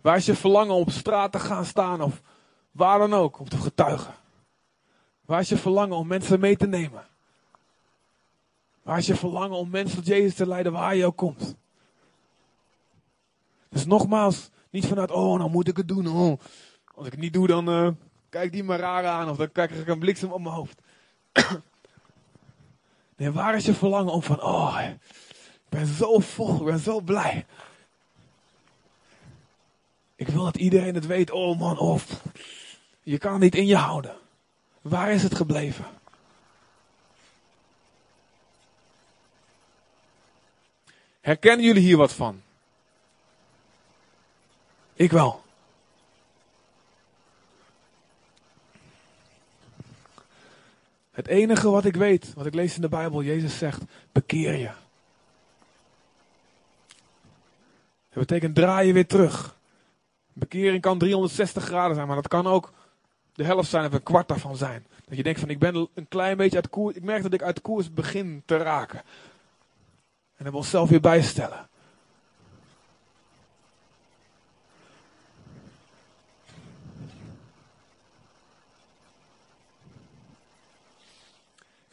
[0.00, 2.22] Waar is je verlangen om op straat te gaan staan of
[2.70, 4.14] waar dan ook om te getuigen?
[5.24, 7.06] Waar is je verlangen om mensen mee te nemen?
[8.82, 11.56] Waar is je verlangen om mensen tot Jezus te leiden waar je ook komt?
[13.68, 16.06] Dus nogmaals, Niet vanuit, oh, nou moet ik het doen.
[16.06, 16.40] Oh.
[16.94, 17.90] Als ik het niet doe, dan uh,
[18.28, 19.30] kijk die me raar aan.
[19.30, 20.80] Of dan krijg ik een bliksem op mijn hoofd.
[23.28, 24.78] Waar is je verlangen om van, oh,
[25.54, 27.46] ik ben zo vol, ik ben zo blij.
[30.16, 31.30] Ik wil dat iedereen het weet.
[31.30, 32.00] Oh man, oh,
[33.02, 34.16] je kan het niet in je houden.
[34.80, 35.84] Waar is het gebleven?
[41.20, 42.42] Herkennen jullie hier wat van?
[44.94, 45.42] Ik wel.
[51.20, 54.70] Het enige wat ik weet, wat ik lees in de Bijbel, Jezus zegt, bekeer je.
[58.08, 59.56] Dat betekent draai je weer terug.
[60.32, 62.72] Bekering kan 360 graden zijn, maar dat kan ook
[63.32, 64.86] de helft zijn of een kwart daarvan zijn.
[65.04, 66.96] Dat je denkt van ik ben een klein beetje uit koers.
[66.96, 69.02] Ik merk dat ik uit koers begin te raken.
[70.36, 71.68] En dan wil zelf weer bijstellen.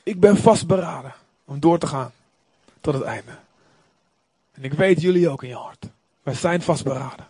[0.08, 1.14] Ik ben vastberaden
[1.45, 2.12] om door te gaan
[2.82, 3.32] tot het einde.
[4.51, 5.89] En ik weet jullie ook in je hart.
[6.24, 7.28] Wij zijn vastberaden.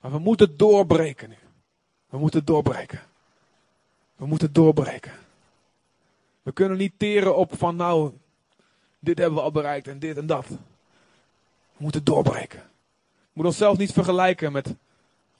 [0.00, 1.36] Maar we moeten doorbreken nu.
[2.08, 3.02] We moeten doorbreken.
[4.16, 5.12] We moeten doorbreken.
[6.42, 8.12] We kunnen niet teren op van nou,
[8.98, 10.46] dit hebben we al bereikt en dit en dat.
[10.48, 10.56] We
[11.76, 12.60] moeten doorbreken.
[12.60, 14.74] We moeten onszelf niet vergelijken met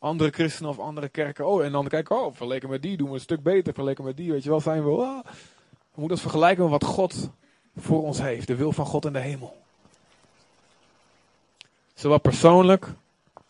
[0.04, 1.46] andere christenen of andere kerken.
[1.46, 3.72] Oh, en dan kijken, oh, vergeleken met die doen we een stuk beter.
[3.74, 4.90] Vergeleken met die, weet je wel, zijn we.
[4.90, 5.24] Oh.
[5.94, 7.30] We moeten ons vergelijken met wat God
[7.76, 8.46] voor ons heeft.
[8.46, 9.62] De wil van God in de hemel.
[11.94, 12.88] Zowel persoonlijk,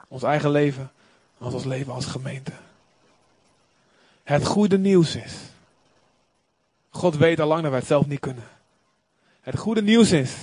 [0.09, 0.93] ons eigen leven,
[1.39, 2.53] als ons leven als gemeente.
[4.23, 5.35] Het goede nieuws is.
[6.89, 8.45] God weet al lang dat wij het zelf niet kunnen.
[9.41, 10.35] Het goede nieuws is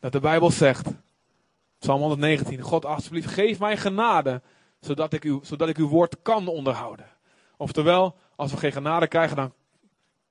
[0.00, 0.86] dat de Bijbel zegt,
[1.78, 4.40] Psalm 119, God alsjeblieft geef mij genade,
[4.80, 7.06] zodat ik, u, zodat ik uw woord kan onderhouden.
[7.56, 9.52] Oftewel, als we geen genade krijgen, dan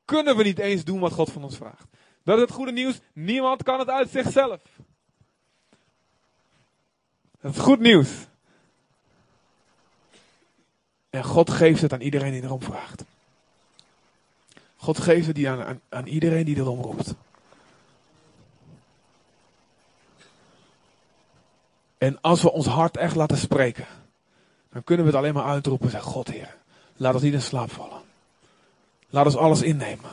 [0.06, 1.88] kunnen we niet eens doen wat God van ons vraagt.
[2.24, 4.62] Dat is het goede nieuws, niemand kan het uit zichzelf.
[7.42, 8.10] Dat is goed nieuws.
[11.10, 13.04] En God geeft het aan iedereen die erom vraagt.
[14.76, 17.14] God geeft het aan, aan, aan iedereen die erom roept.
[21.98, 23.88] En als we ons hart echt laten spreken,
[24.78, 26.56] dan kunnen we het alleen maar uitroepen en zeggen, God Heer,
[26.96, 28.02] laat ons niet in slaap vallen.
[29.10, 30.10] Laat ons alles innemen.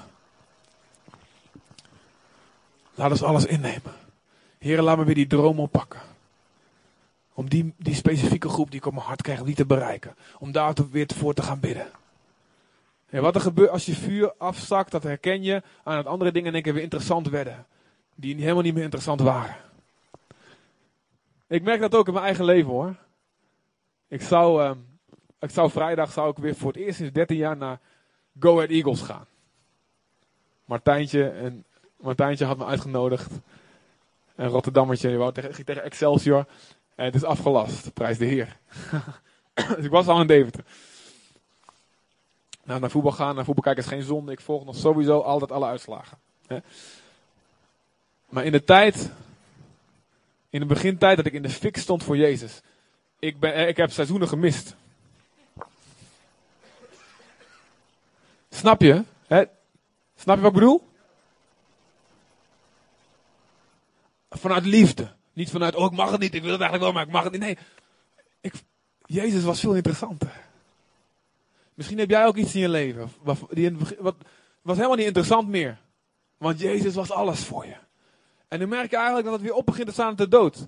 [2.95, 3.93] Laat ons alles innemen.
[4.59, 6.01] Heer, laat me weer die droom oppakken.
[7.35, 10.17] Om die, die specifieke groep die ik op mijn hart krijg, die te bereiken.
[10.39, 11.87] Om daar weer voor te gaan bidden.
[13.07, 16.49] En wat er gebeurt als je vuur afzakt, dat herken je aan het andere dingen
[16.49, 17.67] in één keer weer interessant werden.
[18.15, 19.57] Die helemaal niet meer interessant waren.
[21.47, 23.03] Ik merk dat ook in mijn eigen leven hoor.
[24.15, 24.71] Ik zou, uh,
[25.41, 27.81] ik zou vrijdag zou ik weer voor het eerst sinds 13 jaar naar
[28.39, 29.27] Go Ahead Eagles gaan.
[30.65, 31.65] Martijntje, en,
[31.97, 33.33] Martijntje had me uitgenodigd.
[34.35, 36.47] Een Rotterdammertje, die wou tegen, tegen Excelsior.
[36.95, 38.57] En het is afgelast, prijs de Heer.
[39.77, 40.65] dus ik was al in Deventer.
[42.65, 44.33] Nou, naar voetbal gaan, naar voetbal kijken is geen zonde.
[44.33, 46.19] Ik volg nog sowieso altijd alle uitslagen.
[46.47, 46.59] Hè.
[48.29, 49.11] Maar in de tijd,
[50.51, 52.63] in de begintijd dat ik in de fik stond voor Jezus.
[53.19, 54.75] Ik, ben, eh, ik heb seizoenen gemist.
[58.51, 59.03] Snap je?
[59.27, 59.45] Hè?
[60.17, 60.89] Snap je wat ik bedoel?
[64.31, 65.13] Vanuit liefde.
[65.33, 67.23] Niet vanuit, oh ik mag het niet, ik wil het eigenlijk wel, maar ik mag
[67.23, 67.41] het niet.
[67.41, 67.59] Nee,
[68.41, 68.55] ik,
[69.07, 70.33] Jezus was veel interessanter.
[71.75, 74.17] Misschien heb jij ook iets in je leven wat, die, wat
[74.63, 75.79] was helemaal niet interessant meer.
[76.37, 77.77] Want Jezus was alles voor je.
[78.49, 80.67] En nu merk je eigenlijk dat het weer op begint te staan te dood.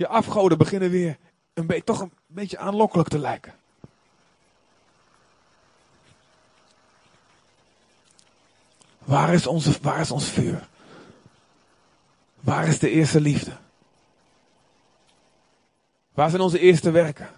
[0.00, 1.18] Je afgoden beginnen weer
[1.54, 3.54] een toch een beetje aanlokkelijk te lijken.
[8.98, 10.68] Waar is, onze, waar is ons vuur?
[12.40, 13.52] Waar is de eerste liefde?
[16.14, 17.30] Waar zijn onze eerste werken?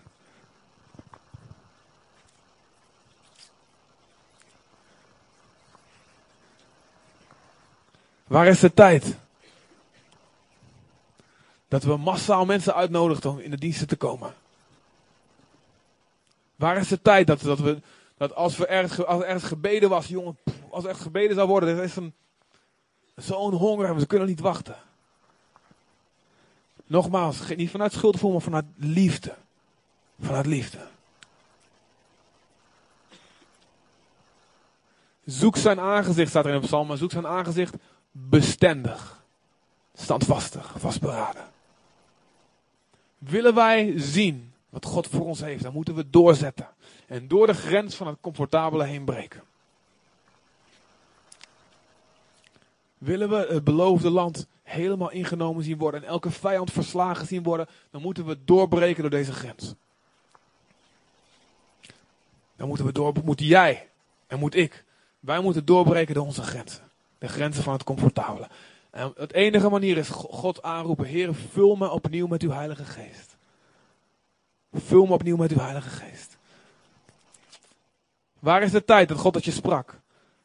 [8.27, 9.17] Waar is de tijd?
[11.73, 14.35] Dat we massaal mensen uitnodigden om in de diensten te komen.
[16.57, 17.81] Waar is de tijd dat, dat, we,
[18.17, 20.39] dat als, we ergens, als er ergens gebeden was, jongen,
[20.71, 22.15] als er echt gebeden zou worden, is een,
[23.17, 24.77] zo'n honger en we kunnen niet wachten.
[26.87, 29.35] Nogmaals, niet vanuit schuldgevoel, maar vanuit liefde.
[30.21, 30.79] Vanuit liefde.
[35.25, 37.75] Zoek zijn aangezicht, staat er in de psalm, maar zoek zijn aangezicht
[38.11, 39.21] bestendig.
[39.95, 41.51] standvastig, vastberaden.
[43.25, 46.69] Willen wij zien wat God voor ons heeft, dan moeten we doorzetten.
[47.07, 49.43] En door de grens van het comfortabele heen breken.
[52.99, 57.69] Willen we het beloofde land helemaal ingenomen zien worden en elke vijand verslagen zien worden,
[57.91, 59.75] dan moeten we doorbreken door deze grens.
[62.57, 63.89] Dan moeten we door, moet jij
[64.27, 64.85] en moet ik.
[65.21, 66.91] Wij moeten doorbreken door onze grenzen.
[67.19, 68.49] De grenzen van het comfortabele.
[68.93, 71.07] Het enige manier is God aanroepen.
[71.07, 73.37] Heer, vul me opnieuw met uw heilige geest.
[74.73, 76.37] Vul me opnieuw met uw heilige geest.
[78.39, 80.01] Waar is de tijd dat God tot je sprak?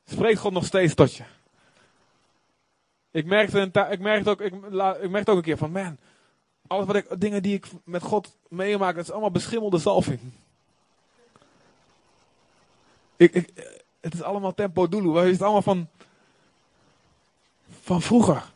[0.06, 1.24] Spreekt God nog steeds tot je?
[3.12, 4.54] Ik merkte, een, ik merkte, ook, ik,
[5.02, 5.98] ik merkte ook een keer van, man,
[6.68, 10.20] alles wat ik, dingen die ik met God meemaak, dat is allemaal beschimmelde zalving.
[13.16, 13.50] Ik, ik,
[14.02, 15.18] het is allemaal tempo dulu.
[15.18, 15.90] Het is allemaal van,
[17.88, 18.52] van vroeger.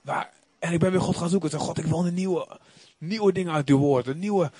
[0.00, 1.50] Maar, en ik ben weer God gaan zoeken.
[1.50, 2.58] Zei, God, ik wil een nieuwe,
[2.98, 4.06] nieuwe dingen uit uw woord.
[4.06, 4.50] Een nieuwe,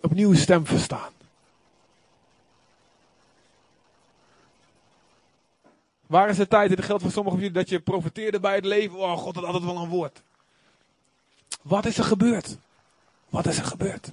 [0.00, 1.12] opnieuw stem verstaan.
[6.06, 8.54] Waar is de tijd, en dat geldt voor sommigen van jullie, dat je profiteerde bij
[8.54, 8.98] het leven.
[8.98, 10.22] Oh, God had altijd wel een woord.
[11.62, 12.58] Wat is er gebeurd?
[13.28, 14.10] Wat is er gebeurd?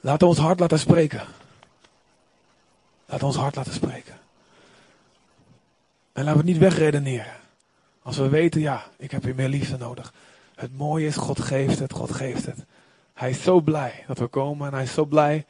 [0.00, 1.22] Laat ons hart laten spreken.
[3.06, 4.18] Laat ons hart laten spreken.
[6.12, 7.32] En laten we het niet wegredeneren.
[8.02, 10.12] Als we weten, ja, ik heb weer meer liefde nodig.
[10.54, 12.64] Het mooie is, God geeft het, God geeft het.
[13.14, 15.46] Hij is zo blij dat we komen en hij is zo blij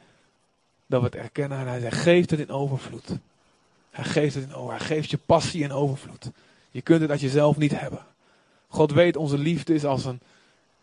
[0.85, 1.57] dat we het erkennen.
[1.57, 3.17] En hij zegt, geeft het in overvloed.
[3.89, 4.87] Hij geeft het in overvloed.
[4.87, 6.31] Hij geeft je passie in overvloed.
[6.71, 8.05] Je kunt het uit jezelf niet hebben.
[8.67, 10.21] God weet, onze liefde is als een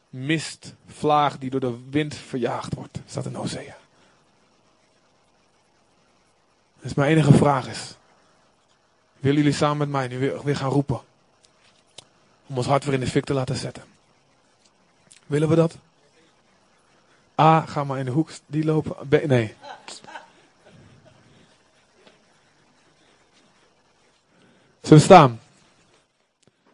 [0.09, 2.99] mistvlaag die door de wind verjaagd wordt.
[3.07, 3.77] Staat in Hosea.
[6.81, 7.97] Dus mijn enige vraag is.
[9.19, 11.01] Willen jullie samen met mij nu weer, gaan roepen?
[12.47, 13.83] Om ons hart weer in de fik te laten zetten.
[15.27, 15.77] Willen we dat?
[17.41, 18.31] A, ga maar in de hoek.
[18.47, 19.09] Die lopen.
[19.09, 19.55] B, nee.
[24.81, 25.41] We staan?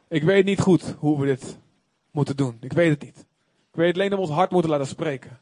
[0.08, 1.56] Ik weet niet goed hoe we dit
[2.14, 2.56] moeten doen.
[2.60, 3.18] Ik weet het niet.
[3.70, 5.40] Ik weet alleen dat we ons hart moeten laten spreken.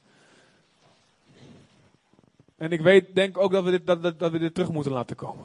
[2.57, 5.17] En ik weet, denk ook dat we dit, dat, dat, we dit terug moeten laten
[5.17, 5.45] komen.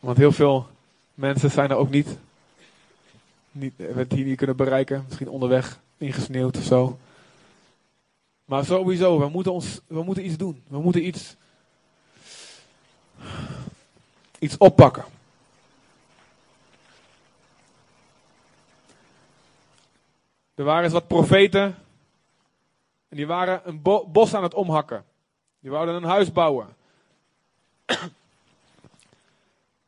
[0.00, 0.66] Want heel veel
[1.14, 2.18] mensen zijn er ook niet.
[3.52, 5.04] Niet, het hier niet kunnen bereiken.
[5.06, 6.98] Misschien onderweg ingesneeuwd of zo.
[8.44, 10.62] Maar sowieso, we moeten, ons, we moeten iets doen.
[10.68, 11.36] We moeten iets,
[14.38, 15.04] iets oppakken.
[20.56, 21.76] Er waren eens wat profeten.
[23.08, 25.04] En die waren een bos aan het omhakken.
[25.60, 26.76] Die wouden een huis bouwen.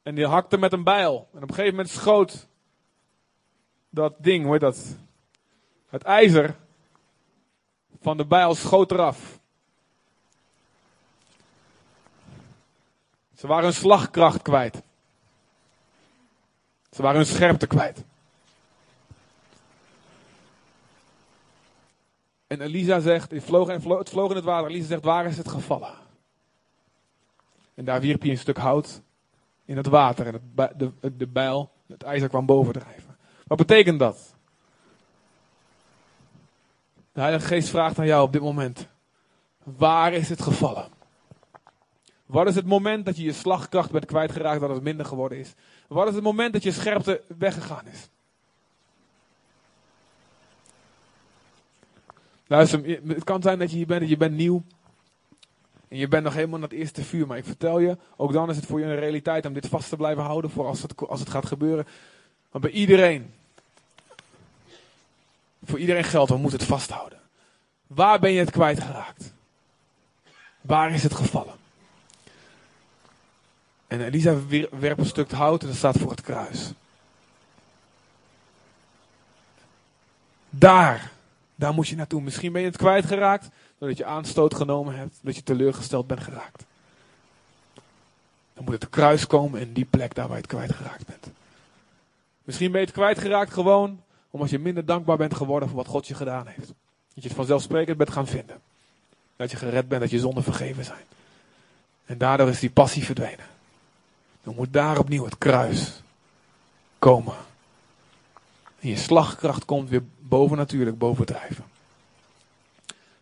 [0.03, 1.29] en die hakte met een bijl.
[1.33, 2.47] En op een gegeven moment schoot
[3.91, 4.97] dat ding, hoe heet dat?
[5.89, 6.57] Het ijzer
[8.01, 9.39] van de bijl schoot eraf.
[13.35, 14.83] Ze waren hun slagkracht kwijt.
[16.91, 18.05] Ze waren hun scherpte kwijt.
[22.49, 24.71] En Elisa zegt, het vloog, en het vloog in het water.
[24.71, 25.93] Elisa zegt, waar is het gevallen?
[27.75, 29.03] En daar wierp hij een stuk hout
[29.65, 30.27] in het water.
[30.27, 33.17] En het, de, de bijl, het ijzer kwam bovendrijven.
[33.47, 34.35] Wat betekent dat?
[37.13, 38.89] De Heilige Geest vraagt aan jou op dit moment.
[39.63, 40.89] Waar is het gevallen?
[42.27, 45.55] Wat is het moment dat je je slagkracht bent kwijtgeraakt, dat het minder geworden is?
[45.89, 48.09] Wat is het moment dat je scherpte weggegaan is?
[52.49, 54.63] Luister, het kan zijn dat je hier bent, je bent nieuw.
[55.89, 57.27] En je bent nog helemaal naar het eerste vuur.
[57.27, 59.89] Maar ik vertel je, ook dan is het voor je een realiteit om dit vast
[59.89, 61.87] te blijven houden voor als het, als het gaat gebeuren.
[62.51, 63.35] Maar bij iedereen,
[65.65, 67.19] voor iedereen geldt, we moeten het vasthouden.
[67.87, 69.33] Waar ben je het kwijtgeraakt?
[70.61, 71.55] Waar is het gevallen?
[73.87, 74.37] En Elisa
[74.71, 76.73] werpt een stuk hout en dat staat voor het kruis.
[80.51, 81.13] Daar
[81.59, 82.23] daar moet je naartoe.
[82.23, 83.49] Misschien ben je het kwijtgeraakt
[83.79, 86.65] doordat je aanstoot genomen hebt, dat je teleurgesteld bent geraakt.
[88.55, 91.31] Dan moet het kruis komen in die plek daar waar je het kwijtgeraakt bent.
[92.45, 94.01] Misschien ben je het kwijtgeraakt gewoon
[94.31, 96.67] omdat je minder dankbaar bent geworden voor wat God je gedaan heeft.
[96.67, 98.61] Dat je het vanzelfsprekend bent gaan vinden.
[99.37, 101.05] Dat je gered bent, dat je zonden vergeven zijn.
[102.05, 103.47] En daardoor is die passie verdwenen.
[104.43, 106.03] Dan moet daar opnieuw het kruis
[106.99, 107.35] komen.
[108.81, 111.65] En je slagkracht komt weer bovennatuurlijk bovendrijven.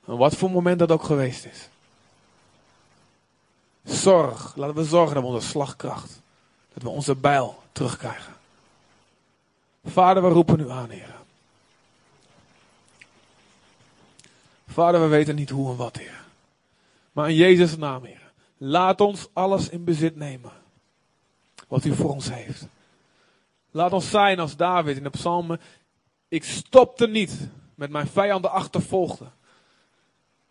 [0.07, 1.69] En wat voor moment dat ook geweest is.
[3.85, 6.21] Zorg, laten we zorgen dat onze slagkracht,
[6.75, 8.35] dat we onze bijl terugkrijgen.
[9.85, 11.15] Vader, we roepen u aan, Heer.
[14.69, 16.25] Vader, we weten niet hoe en wat, Heer.
[17.13, 18.33] Maar in Jezus' naam, Heer.
[18.57, 20.53] Laat ons alles in bezit nemen.
[21.69, 22.67] Wat u voor ons heeft.
[23.77, 25.61] Laat ons zijn als David in de psalmen.
[26.29, 29.25] Ik stopte niet met mijn vijanden achtervolgde.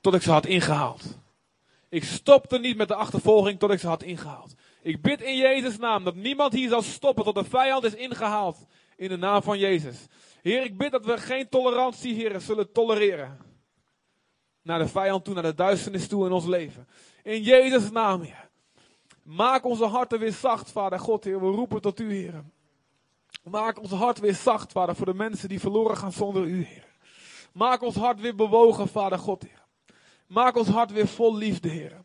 [0.01, 1.17] Tot ik ze had ingehaald.
[1.89, 4.53] Ik stopte niet met de achtervolging tot ik ze had ingehaald.
[4.81, 8.57] Ik bid in Jezus' naam dat niemand hier zal stoppen tot de vijand is ingehaald.
[8.95, 10.07] In de naam van Jezus.
[10.41, 13.37] Heer, ik bid dat we geen tolerantie, Heer, zullen tolereren.
[14.61, 16.87] Naar de vijand toe, naar de duisternis toe in ons leven.
[17.23, 18.49] In Jezus' naam, Heer.
[19.23, 21.39] Maak onze harten weer zacht, Vader God, Heer.
[21.39, 22.43] We roepen tot U, Heer.
[23.43, 26.87] Maak ons hart weer zacht, Vader, voor de mensen die verloren gaan zonder U, Heer.
[27.53, 29.63] Maak ons hart weer bewogen, Vader God, Heer.
[30.27, 32.03] Maak ons hart weer vol liefde, Heer.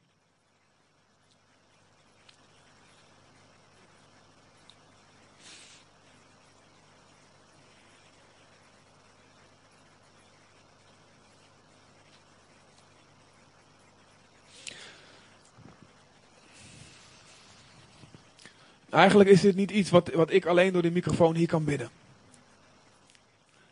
[18.91, 21.91] Eigenlijk is dit niet iets wat, wat ik alleen door de microfoon hier kan bidden.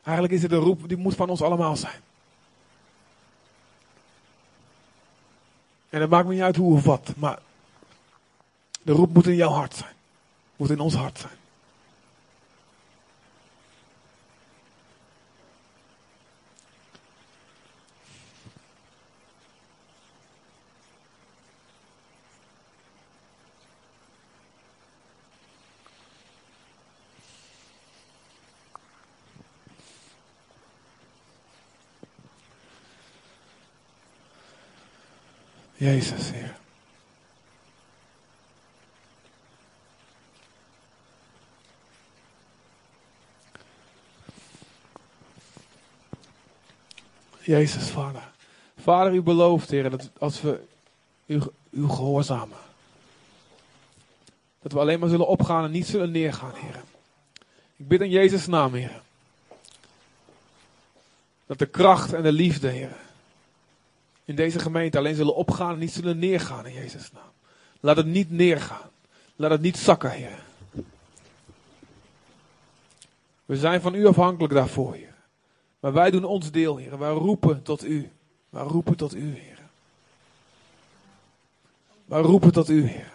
[0.02, 2.00] Eigenlijk is het een roep die moet van ons allemaal zijn.
[5.88, 7.38] En het maakt me niet uit hoe of wat, maar
[8.82, 9.94] de roep moet in jouw hart zijn.
[10.56, 11.37] Moet in ons hart zijn.
[35.78, 36.56] Jezus, Heer.
[47.40, 48.22] Jezus, Vader.
[48.78, 50.60] Vader, u belooft, Heer, dat als we
[51.26, 52.56] u, u gehoorzamen,
[54.62, 56.82] dat we alleen maar zullen opgaan en niet zullen neergaan, Heer.
[57.76, 59.02] Ik bid in Jezus' naam, Heer.
[61.46, 62.96] Dat de kracht en de liefde, Heer,
[64.28, 67.32] in deze gemeente alleen zullen opgaan en niet zullen neergaan in Jezus' naam.
[67.80, 68.90] Laat het niet neergaan.
[69.36, 70.42] Laat het niet zakken, Heer.
[73.44, 75.14] We zijn van u afhankelijk daarvoor, Heer.
[75.80, 76.98] Maar wij doen ons deel, Heer.
[76.98, 78.10] Wij roepen tot u.
[78.50, 79.58] Wij roepen tot u, Heer.
[82.04, 83.12] Wij roepen tot u, Heer.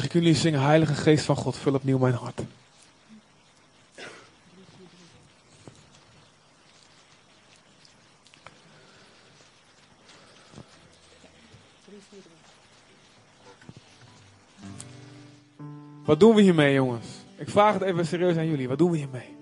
[0.00, 2.40] Misschien kunnen jullie zingen, Heilige Geest van God, vul opnieuw mijn hart.
[16.04, 17.06] Wat doen we hiermee, jongens?
[17.36, 18.68] Ik vraag het even serieus aan jullie.
[18.68, 19.36] Wat doen we hiermee?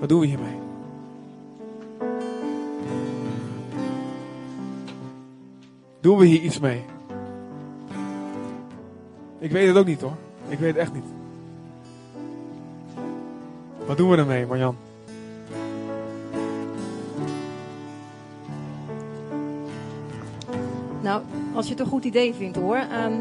[0.00, 0.58] Wat doen we hiermee?
[6.00, 6.84] Doen we hier iets mee?
[9.38, 10.16] Ik weet het ook niet hoor.
[10.48, 11.04] Ik weet het echt niet.
[13.86, 14.76] Wat doen we ermee, Marjan?
[21.02, 21.22] Nou,
[21.54, 22.76] als je het een goed idee vindt hoor.
[22.76, 23.12] Ehm,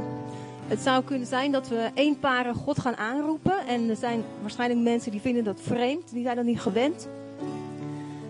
[0.67, 3.67] het zou kunnen zijn dat we eenparig God gaan aanroepen.
[3.67, 6.11] En er zijn waarschijnlijk mensen die vinden dat vreemd.
[6.11, 7.07] Die zijn dat niet gewend.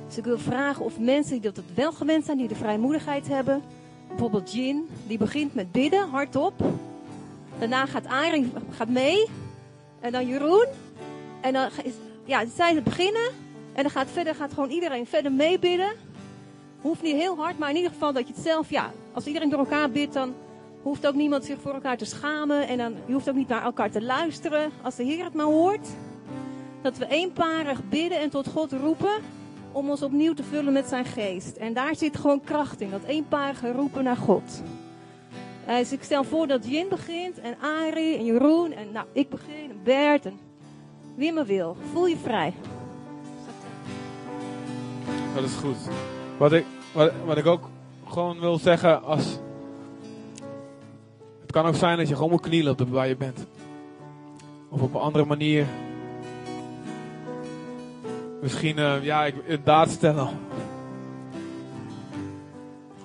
[0.08, 3.62] Dus ik wil vragen of mensen die dat wel gewend zijn, die de vrijmoedigheid hebben.
[4.08, 6.54] Bijvoorbeeld Jin, die begint met bidden, hardop.
[7.60, 9.28] Daarna gaat Arie gaat mee.
[10.00, 10.66] En dan Jeroen.
[11.42, 11.94] En dan is,
[12.26, 13.30] ja, zij het beginnen.
[13.74, 15.92] En dan gaat verder gaat gewoon iedereen verder meebidden.
[16.82, 19.50] Hoeft niet heel hard, maar in ieder geval dat je het zelf, ja, als iedereen
[19.50, 20.34] door elkaar bidt, dan
[20.82, 22.68] hoeft ook niemand zich voor elkaar te schamen.
[22.68, 25.46] En dan je hoeft ook niet naar elkaar te luisteren als de Heer het maar
[25.46, 25.88] hoort.
[26.82, 29.22] Dat we eenparig bidden en tot God roepen
[29.72, 31.56] om ons opnieuw te vullen met zijn geest.
[31.56, 34.62] En daar zit gewoon kracht in, dat eenparige roepen naar God.
[35.68, 39.30] Uh, dus ik stel voor dat Jin begint en Ari en Jeroen en nou, ik
[39.30, 40.40] begin en Bert en
[41.16, 41.78] wie maar wil.
[41.92, 42.54] Voel je vrij.
[45.36, 45.78] Dat is goed.
[46.38, 47.70] Wat ik, wat, wat ik ook
[48.08, 49.40] gewoon wil zeggen als...
[51.42, 53.46] Het kan ook zijn dat je gewoon moet knielen op de waar je bent.
[54.70, 55.66] Of op een andere manier.
[58.42, 60.47] Misschien, uh, ja, ik, daad stellen.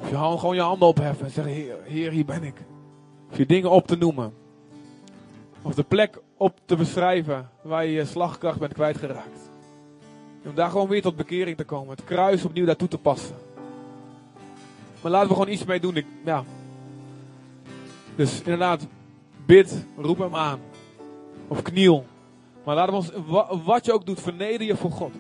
[0.02, 1.52] Of je gewoon je handen opheffen en zeggen,
[1.84, 2.54] heer, hier ben ik.
[3.30, 4.34] Of je dingen op te noemen.
[5.62, 9.50] Of de plek op te beschrijven waar je je slagkracht bent kwijtgeraakt.
[10.44, 11.90] Om daar gewoon weer tot bekering te komen.
[11.96, 13.36] Het kruis opnieuw daartoe te passen.
[15.02, 15.96] Maar laten we gewoon iets mee doen.
[15.96, 16.44] Ik, ja.
[18.16, 18.86] Dus inderdaad,
[19.46, 20.60] bid, roep hem aan.
[21.48, 22.04] Of kniel.
[22.64, 23.12] Maar laten we ons,
[23.64, 25.12] wat je ook doet, verneder je voor God.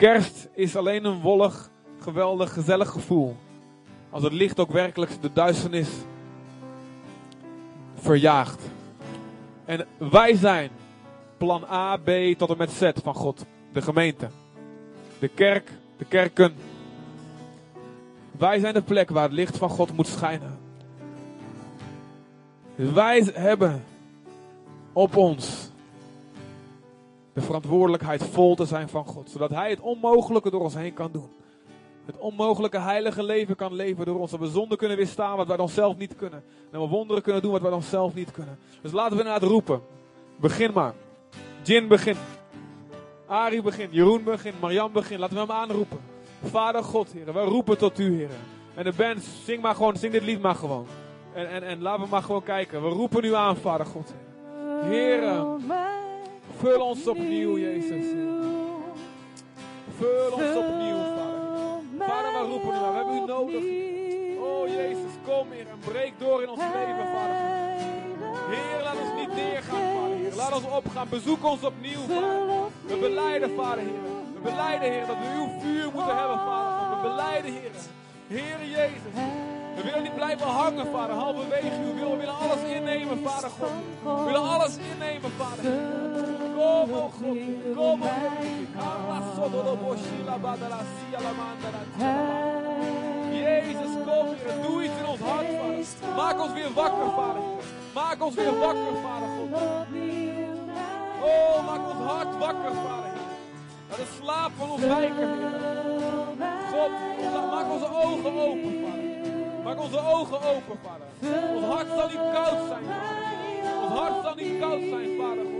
[0.00, 3.36] Kerst is alleen een wollig, geweldig, gezellig gevoel.
[4.10, 5.88] Als het licht ook werkelijk de duisternis
[7.94, 8.62] verjaagt.
[9.64, 10.70] En wij zijn
[11.36, 13.44] plan A, B tot en met Z van God.
[13.72, 14.28] De gemeente.
[15.18, 16.54] De kerk, de kerken.
[18.30, 20.58] Wij zijn de plek waar het licht van God moet schijnen.
[22.74, 23.84] Wij hebben
[24.92, 25.69] op ons
[27.40, 29.30] de verantwoordelijkheid vol te zijn van God.
[29.30, 31.30] Zodat Hij het onmogelijke door ons heen kan doen.
[32.06, 34.30] Het onmogelijke heilige leven kan leven door ons.
[34.30, 36.38] Dat we zonde kunnen weerstaan wat wij dan zelf niet kunnen.
[36.38, 38.58] En dat we wonderen kunnen doen wat wij dan zelf niet kunnen.
[38.82, 39.80] Dus laten we naar het roepen.
[40.36, 40.94] Begin maar.
[41.62, 42.16] Jin begin.
[43.26, 43.88] Ari begin.
[43.90, 44.52] Jeroen begin.
[44.60, 45.18] Marian begin.
[45.18, 45.98] Laten we hem aanroepen.
[46.42, 47.34] Vader God, heren.
[47.34, 48.36] We roepen tot u, heren.
[48.74, 49.96] En de band, zing maar gewoon.
[49.96, 50.86] Zing dit lied maar gewoon.
[51.32, 52.82] En, en, en laten we maar gewoon kijken.
[52.82, 54.14] We roepen u aan, Vader God.
[54.82, 55.60] Heren.
[56.60, 58.06] Vul ons opnieuw, Jezus.
[59.96, 61.80] Vul ons opnieuw, Vader.
[61.98, 62.90] Vader, we roepen u aan.
[62.90, 63.64] We hebben u nodig.
[64.38, 65.66] Oh, Jezus, kom, Heer.
[65.68, 67.36] En breek door in ons leven, Vader.
[68.50, 70.16] Heer, laat ons niet neergaan, Vader.
[70.16, 70.34] Heer.
[70.34, 71.08] Laat ons opgaan.
[71.08, 72.46] Bezoek ons opnieuw, Vader.
[72.86, 74.02] We beleiden, Vader, Heer.
[74.34, 76.96] We beleiden, Heer, dat we uw vuur moeten hebben, Vader.
[76.96, 77.70] We beleiden, Heer.
[78.26, 79.14] Heer Jezus.
[79.76, 81.14] We willen niet blijven hangen, Vader.
[81.14, 82.00] Halverwege u.
[82.00, 83.68] We willen alles innemen, Vader God.
[84.18, 86.29] We willen alles innemen, Vader.
[86.60, 87.38] Kom, oh God.
[87.74, 88.08] Kom, oh
[93.32, 94.26] Jezus, kom.
[94.62, 95.84] Doe iets in ons hart, Vader.
[96.16, 97.42] Maak ons weer wakker, Vader.
[97.94, 99.52] Maak ons weer wakker, Vader God.
[101.22, 103.12] Oh, maak ons hart wakker, Vader.
[103.88, 105.28] Laat de slaap van ons wijken,
[106.72, 106.90] God,
[107.50, 109.62] maak onze ogen open, Vader.
[109.64, 111.06] Maak onze ogen open, Vader.
[111.54, 113.82] Ons hart zal niet koud zijn, Vader.
[113.82, 115.44] Ons hart zal niet koud zijn, Vader.
[115.44, 115.59] God.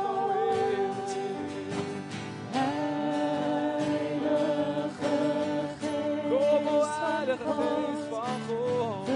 [6.29, 9.09] Kom, Heilige Geest van God.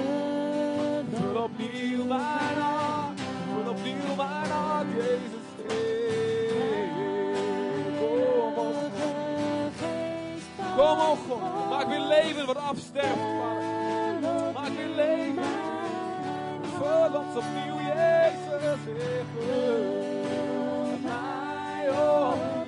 [1.37, 2.07] Opnieuw
[10.91, 11.69] Kom, o God.
[11.71, 14.53] Maak weer leven wat afsterft, Vader.
[14.53, 15.45] Maak weer leven.
[16.77, 18.81] Vul ons opnieuw, Jezus.
[19.35, 22.60] Vul mij opnieuw.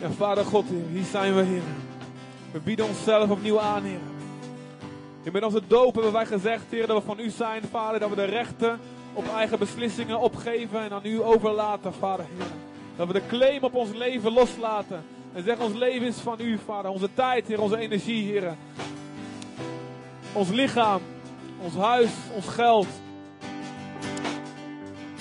[0.00, 1.62] Ja, Vader God, hier zijn we, Heer.
[2.52, 3.98] We bieden onszelf opnieuw aan, Heer.
[5.22, 8.00] Heer, met onze doop hebben wij gezegd, Heer, dat we van u zijn, Vader.
[8.00, 8.80] Dat we de rechten
[9.12, 12.46] op eigen beslissingen opgeven en aan u overlaten, Vader, Heer.
[12.96, 15.04] Dat we de claim op ons leven loslaten.
[15.32, 16.90] En zeggen, ons leven is van u, Vader.
[16.90, 18.56] Onze tijd, Heer, onze energie, Heer.
[20.32, 21.00] Ons lichaam,
[21.62, 22.86] ons huis, ons geld.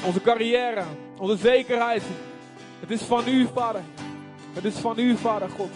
[0.05, 0.83] Onze carrière,
[1.17, 2.03] onze zekerheid.
[2.79, 3.81] Het is van u, Vader.
[4.57, 5.69] Het is van u, Vader God.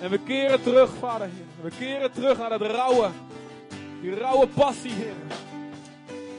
[0.00, 1.70] En we keren terug, Vader Heer.
[1.70, 3.08] We keren terug naar het rauwe.
[4.00, 5.14] Die rauwe passie, Heer.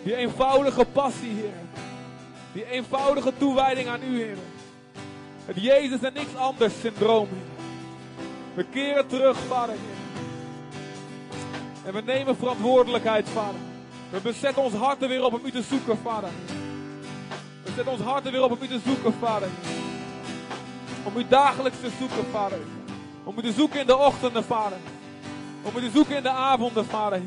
[0.04, 1.54] Die eenvoudige passie, Heer.
[2.52, 4.38] Die eenvoudige toewijding aan u, Heer.
[5.46, 7.66] Het Jezus en niks anders syndroom, Heer.
[8.54, 10.24] We keren terug, Vader Heer.
[11.86, 13.62] En we nemen verantwoordelijkheid, Vader.
[14.10, 16.30] We bezetten ons harten weer op om u te zoeken, Vader.
[17.64, 19.50] We zetten ons harten weer op om u te zoeken, Vader.
[21.04, 22.60] Om u dagelijks te zoeken, Vader.
[23.24, 24.78] Om u te zoeken in de ochtenden, Vader.
[25.64, 27.22] Om u te zoeken in de avonden, Vader.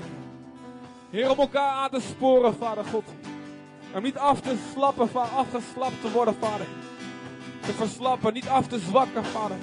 [1.11, 3.05] Heer, om elkaar aan te sporen, Vader God.
[3.95, 6.67] Om niet af te slappen, Vader, afgeslapt te worden, Vader.
[7.61, 9.57] Te verslappen, niet af te zwakken, Vader.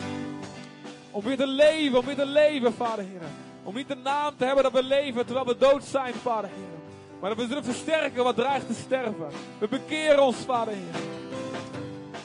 [1.11, 3.21] Om weer te leven, om weer te leven, Vader, Heer.
[3.63, 6.77] Om niet de naam te hebben dat we leven terwijl we dood zijn, Vader, Heer.
[7.19, 9.29] Maar dat we zullen versterken wat dreigt te sterven.
[9.57, 11.18] We bekeren ons, Vader, Heer.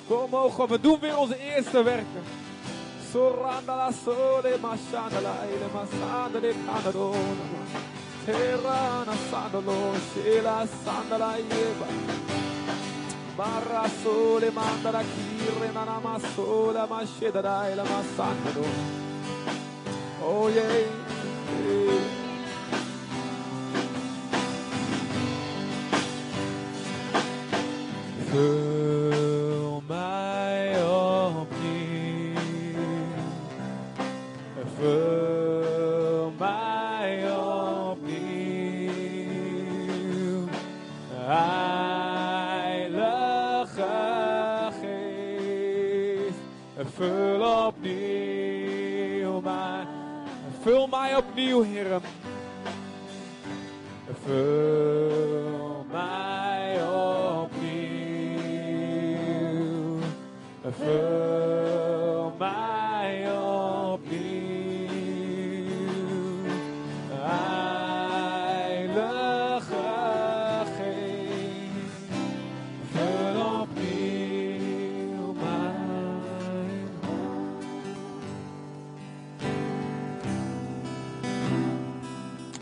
[0.08, 2.22] Kom, oh God, we doen weer onze eerste werken.
[3.10, 7.46] Soranda la sole mashanda la ile masanda de kanadona.
[8.24, 11.86] Terra na sandalo shela sandala yeba.
[13.36, 16.86] Barra sole manda la kirre na na masola
[17.42, 18.66] da ile masandalo.
[20.22, 20.78] Oh yeah.
[21.66, 22.02] yeah.
[28.32, 28.93] Vul
[29.86, 32.38] mij opnieuw.
[34.78, 38.14] Vul mij opnieuw.
[41.10, 42.32] Heilige
[44.80, 46.38] Geest.
[46.94, 49.86] Vul opnieuw mij.
[50.62, 52.00] Vul mij opnieuw, Heer.
[54.24, 55.53] Vul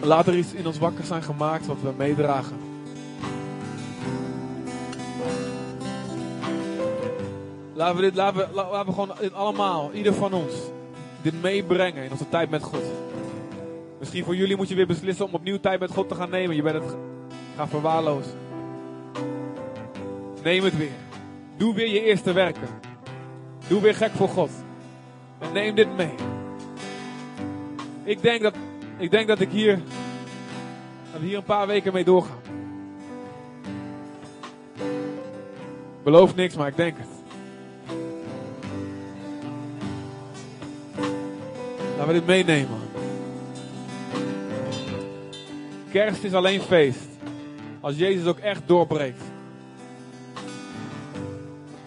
[0.04, 2.71] Laat er iets in ons wakker zijn gemaakt wat we meedragen.
[7.74, 10.52] Laten we dit, laten we, la- laten we gewoon dit allemaal, ieder van ons,
[11.22, 12.82] dit meebrengen in onze tijd met God.
[13.98, 16.56] Misschien voor jullie moet je weer beslissen om opnieuw tijd met God te gaan nemen.
[16.56, 16.96] Je bent het
[17.56, 18.32] gaan verwaarlozen.
[20.42, 20.90] Neem het weer.
[21.56, 22.68] Doe weer je eerste werken.
[23.68, 24.50] Doe weer gek voor God.
[25.52, 26.14] Neem dit mee.
[28.04, 28.54] Ik denk dat
[28.96, 29.80] ik, denk dat ik hier,
[31.20, 32.40] hier een paar weken mee doorgaan.
[36.02, 37.21] Beloof niks, maar ik denk het.
[42.02, 42.78] Laten we dit meenemen.
[45.90, 47.08] Kerst is alleen feest.
[47.80, 49.22] Als Jezus ook echt doorbreekt.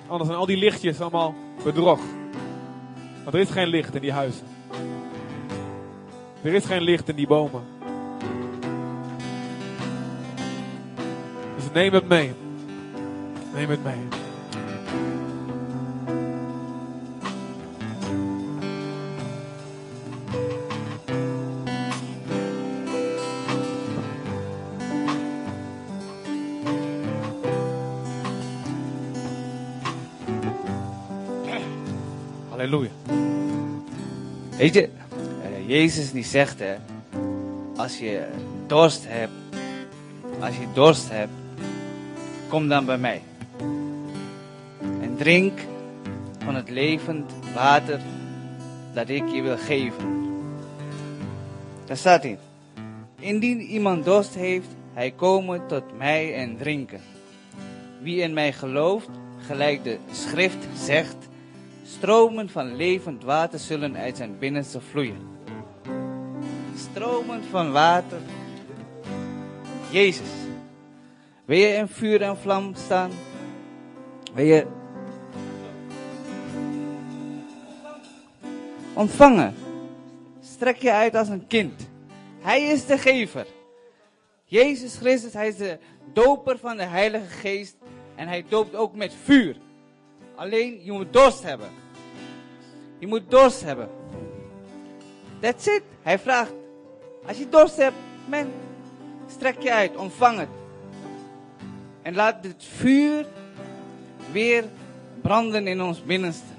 [0.07, 1.99] Anders zijn al die lichtjes allemaal bedrog.
[3.23, 4.47] Want er is geen licht in die huizen.
[6.41, 7.63] Er is geen licht in die bomen.
[11.55, 12.33] Dus neem het mee.
[13.53, 14.24] Neem het mee.
[32.55, 32.89] Halleluja.
[34.57, 36.75] Weet je, eh, Jezus die zegt hè,
[37.75, 38.27] als je
[38.67, 39.31] dorst hebt,
[40.39, 41.31] als je dorst hebt,
[42.47, 43.21] kom dan bij mij.
[44.79, 45.59] En drink
[46.43, 47.99] van het levend water
[48.93, 50.25] dat ik je wil geven.
[51.85, 52.37] Daar staat in.
[53.19, 57.01] Indien iemand dorst heeft, hij komen tot mij en drinken.
[58.01, 59.09] Wie in mij gelooft,
[59.45, 61.15] gelijk de schrift zegt,
[61.87, 65.27] Stromen van levend water zullen uit zijn binnenste vloeien.
[66.75, 68.19] Stromen van water.
[69.91, 70.27] Jezus.
[71.45, 73.11] Wil je in vuur en vlam staan?
[74.33, 74.67] Wil je
[78.93, 79.55] ontvangen?
[80.41, 81.89] Strek je uit als een kind.
[82.39, 83.45] Hij is de gever.
[84.45, 85.77] Jezus Christus, hij is de
[86.13, 87.75] doper van de Heilige Geest.
[88.15, 89.55] En hij doopt ook met vuur.
[90.35, 91.69] Alleen je moet dorst hebben.
[92.97, 93.89] Je moet dorst hebben.
[95.39, 95.83] That's it.
[96.01, 96.53] Hij vraagt.
[97.27, 97.95] Als je dorst hebt,
[98.29, 98.51] man,
[99.27, 100.49] strek je uit, ontvang het.
[102.01, 103.25] En laat het vuur
[104.31, 104.63] weer
[105.21, 106.53] branden in ons binnenste.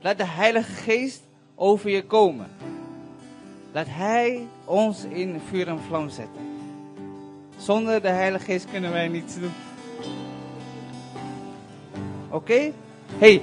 [0.00, 1.22] Laat de Heilige Geest
[1.54, 2.48] over je komen.
[3.72, 6.48] Laat Hij ons in vuur en vlam zetten.
[7.56, 9.52] Zonder de Heilige Geest kunnen wij niets doen.
[12.30, 12.72] Oké?
[13.18, 13.42] Hey.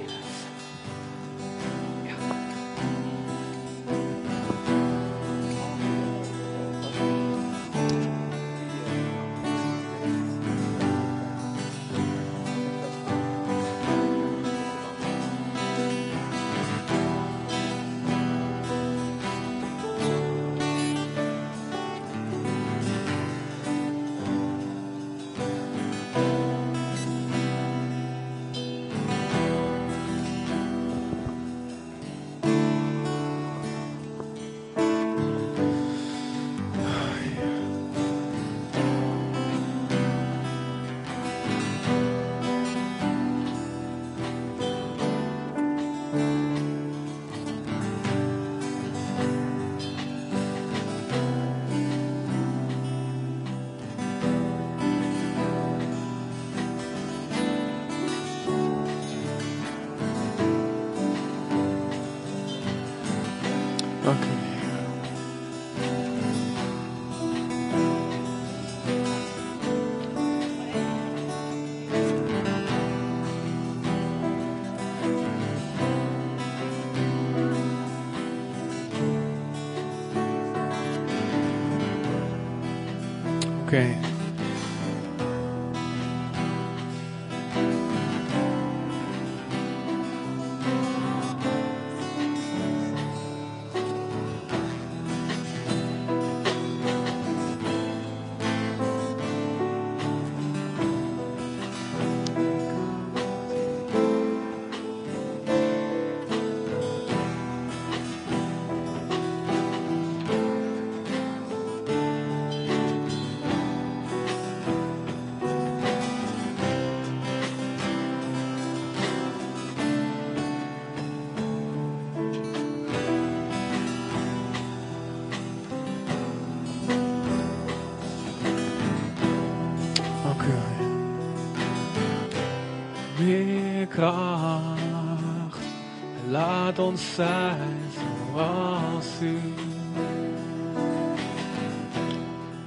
[136.78, 139.38] Laat ons zijn zoals u.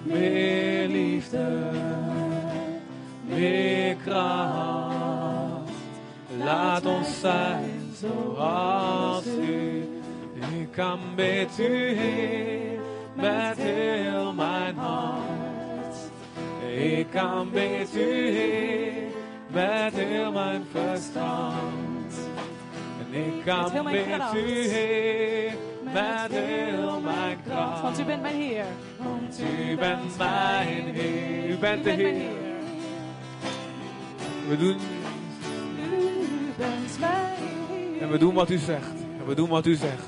[0.03, 1.71] Meer liefde,
[3.25, 5.71] meer kracht,
[6.37, 9.89] laat ons zijn zoals u.
[10.59, 12.79] Ik kan met u heen,
[13.13, 15.95] met heel mijn hart.
[16.75, 19.11] Ik kan met u heen,
[19.47, 21.70] met heel mijn verstand.
[23.11, 23.93] Ik kan Met
[24.35, 25.53] u heen,
[25.83, 27.81] met heel mijn kracht.
[27.81, 28.65] Want u bent mijn Heer.
[28.97, 31.49] Want u bent mijn Heer.
[31.49, 32.13] U bent de Heer.
[32.13, 32.29] Heer.
[34.47, 34.77] We doen,
[35.77, 38.01] U bent mijn Heer.
[38.01, 38.95] en we doen wat u zegt.
[39.19, 40.07] En we doen wat u zegt.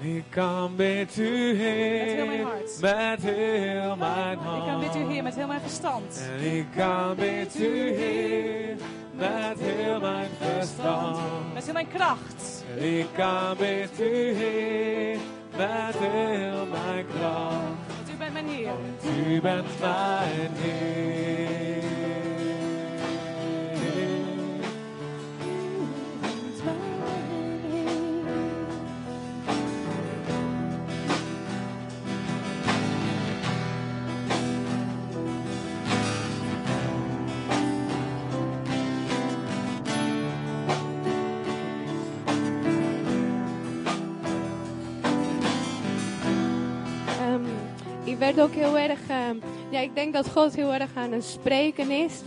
[0.00, 2.80] Ik kan met u heen, heel mijn hart.
[2.80, 4.58] met heel mijn hart.
[4.58, 6.28] Ik kan met u Heer met heel mijn verstand.
[6.40, 8.78] En ik kan met u heen,
[9.12, 11.18] met heel mijn verstand.
[11.54, 12.64] Met heel mijn kracht.
[12.76, 15.20] Ik kan met u heen,
[15.56, 17.94] met heel mijn kracht.
[17.96, 18.72] Want u bent mijn Heer.
[19.28, 21.31] U bent mijn Heer.
[48.12, 48.98] Ik werd ook heel erg.
[49.08, 49.36] ehm,
[49.70, 52.20] ja, ik denk dat God heel erg aan het spreken is.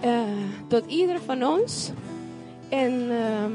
[0.00, 0.20] eh,
[0.68, 1.90] tot ieder van ons.
[2.68, 3.52] En ehm,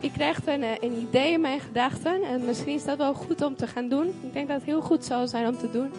[0.00, 2.22] ik krijg een, eh, een idee in mijn gedachten.
[2.22, 4.06] En misschien is dat wel goed om te gaan doen.
[4.06, 5.90] Ik denk dat het heel goed zou zijn om te doen.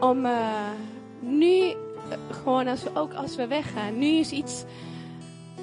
[0.00, 0.70] Om eh,
[1.20, 1.72] nu,
[2.30, 4.64] gewoon als we, ook als we weggaan, nu is iets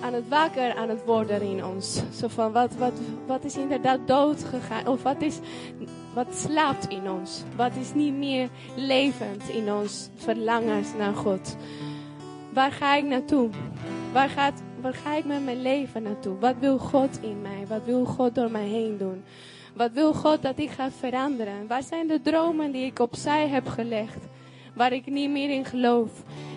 [0.01, 2.01] aan het wakker aan het worden in ons.
[2.19, 2.93] Zo van wat, wat,
[3.27, 4.87] wat is inderdaad dood gegaan?
[4.87, 5.39] Of wat is
[6.19, 7.43] wat slaapt in ons?
[7.55, 11.55] Wat is niet meer levend in ons verlangens naar God?
[12.53, 13.49] Waar ga ik naartoe?
[14.11, 16.39] Waar, gaat, waar ga ik met mijn leven naartoe?
[16.39, 17.65] Wat wil God in mij?
[17.67, 19.23] Wat wil God door mij heen doen?
[19.75, 21.67] Wat wil God dat ik ga veranderen?
[21.67, 24.27] Waar zijn de dromen die ik opzij heb gelegd?
[24.73, 26.11] Waar ik niet meer in geloof?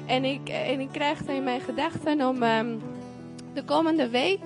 [0.07, 2.77] En ik, en ik krijg het in mijn gedachten om ehm,
[3.55, 4.41] de komende week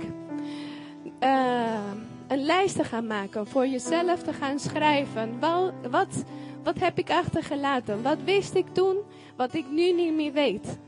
[1.19, 1.91] eh,
[2.29, 3.47] een lijst te gaan maken.
[3.47, 5.41] Voor jezelf te gaan schrijven.
[5.41, 6.25] Wel, wat,
[6.63, 8.03] wat heb ik achtergelaten?
[8.03, 8.97] Wat wist ik toen,
[9.37, 10.79] wat ik nu niet meer weet?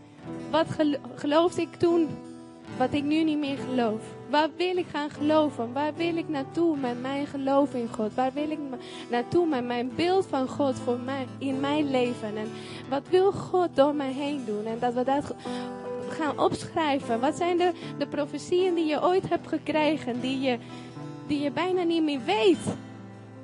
[0.50, 2.08] Wat gelo- geloofde ik toen,
[2.76, 4.00] wat ik nu niet meer geloof?
[4.30, 5.72] Waar wil ik gaan geloven?
[5.72, 8.14] Waar wil ik naartoe met mijn geloof in God?
[8.14, 8.58] Waar wil ik
[9.10, 12.36] naartoe met mijn beeld van God voor mij, in mijn leven?
[12.36, 12.50] En
[12.88, 14.66] wat wil God door mij heen doen?
[14.66, 15.34] En dat we dat
[16.08, 17.20] gaan opschrijven.
[17.20, 20.58] Wat zijn de, de profetieën die je ooit hebt gekregen, die je,
[21.28, 22.76] die je bijna niet meer weet?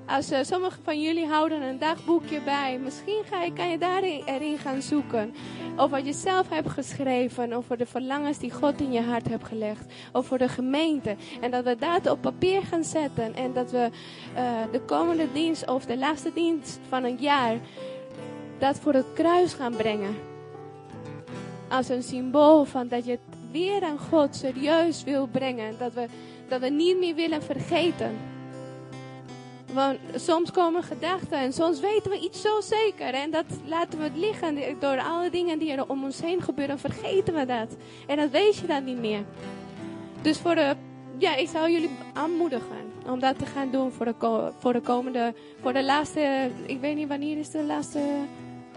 [0.07, 4.23] Als uh, sommigen van jullie houden een dagboekje bij, misschien ga je, kan je daarin
[4.25, 5.35] erin gaan zoeken.
[5.77, 9.45] Of wat je zelf hebt geschreven, over de verlangens die God in je hart hebt
[9.45, 9.93] gelegd.
[10.13, 11.17] Of voor de gemeente.
[11.41, 13.35] En dat we dat op papier gaan zetten.
[13.35, 13.89] En dat we
[14.37, 17.57] uh, de komende dienst of de laatste dienst van een jaar
[18.59, 20.17] dat voor het kruis gaan brengen.
[21.69, 23.21] Als een symbool van dat je het
[23.51, 25.75] weer aan God serieus wil brengen.
[25.79, 26.07] Dat we,
[26.49, 28.17] dat we niet meer willen vergeten.
[29.73, 33.15] Want soms komen gedachten en soms weten we iets zo zeker.
[33.15, 34.59] En dat laten we het liggen.
[34.81, 37.77] Door alle dingen die er om ons heen gebeuren, vergeten we dat.
[38.07, 39.25] En dat weet je dan niet meer.
[40.23, 40.77] Dus voor de,
[41.19, 45.35] ja, ik zou jullie aanmoedigen om dat te gaan doen voor de, voor de komende,
[45.61, 48.01] voor de laatste, ik weet niet wanneer is de laatste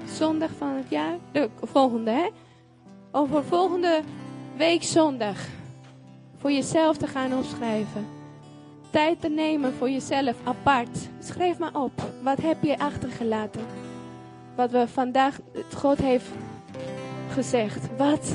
[0.05, 1.17] zondag van het jaar?
[1.31, 2.27] De volgende, hè?
[3.11, 4.01] Over volgende
[4.57, 5.56] week zondag.
[6.37, 8.07] Voor jezelf te gaan opschrijven
[8.89, 11.09] tijd te nemen voor jezelf apart.
[11.19, 11.91] Schrijf maar op.
[12.23, 13.61] Wat heb je achtergelaten?
[14.57, 15.39] wat we vandaag,
[15.75, 16.25] God heeft
[17.29, 17.97] gezegd.
[17.97, 18.31] Wat,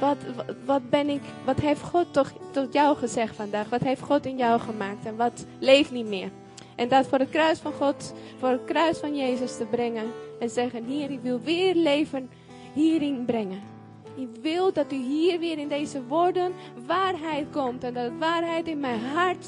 [0.00, 0.16] wat,
[0.64, 3.68] wat, ben ik, wat heeft God toch tot jou gezegd vandaag?
[3.68, 6.30] Wat heeft God in jou gemaakt en wat leeft niet meer?
[6.74, 10.06] En dat voor het kruis van God, voor het kruis van Jezus te brengen.
[10.40, 12.30] En zeggen, Heer, ik wil weer leven
[12.72, 13.71] hierin brengen.
[14.14, 16.52] Ik wil dat u hier weer in deze woorden
[16.86, 17.84] waarheid komt.
[17.84, 19.46] En dat waarheid in mijn hart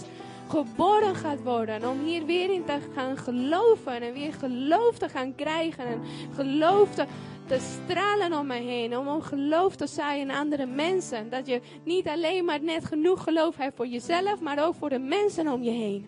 [0.48, 1.88] geboren gaat worden.
[1.88, 4.02] Om hier weer in te gaan geloven.
[4.02, 5.86] En weer geloof te gaan krijgen.
[5.86, 6.00] En
[6.34, 7.04] geloof te,
[7.46, 8.96] te stralen om me heen.
[8.96, 11.30] Om, om geloof te zaaien in andere mensen.
[11.30, 14.40] Dat je niet alleen maar net genoeg geloof hebt voor jezelf.
[14.40, 16.06] Maar ook voor de mensen om je heen.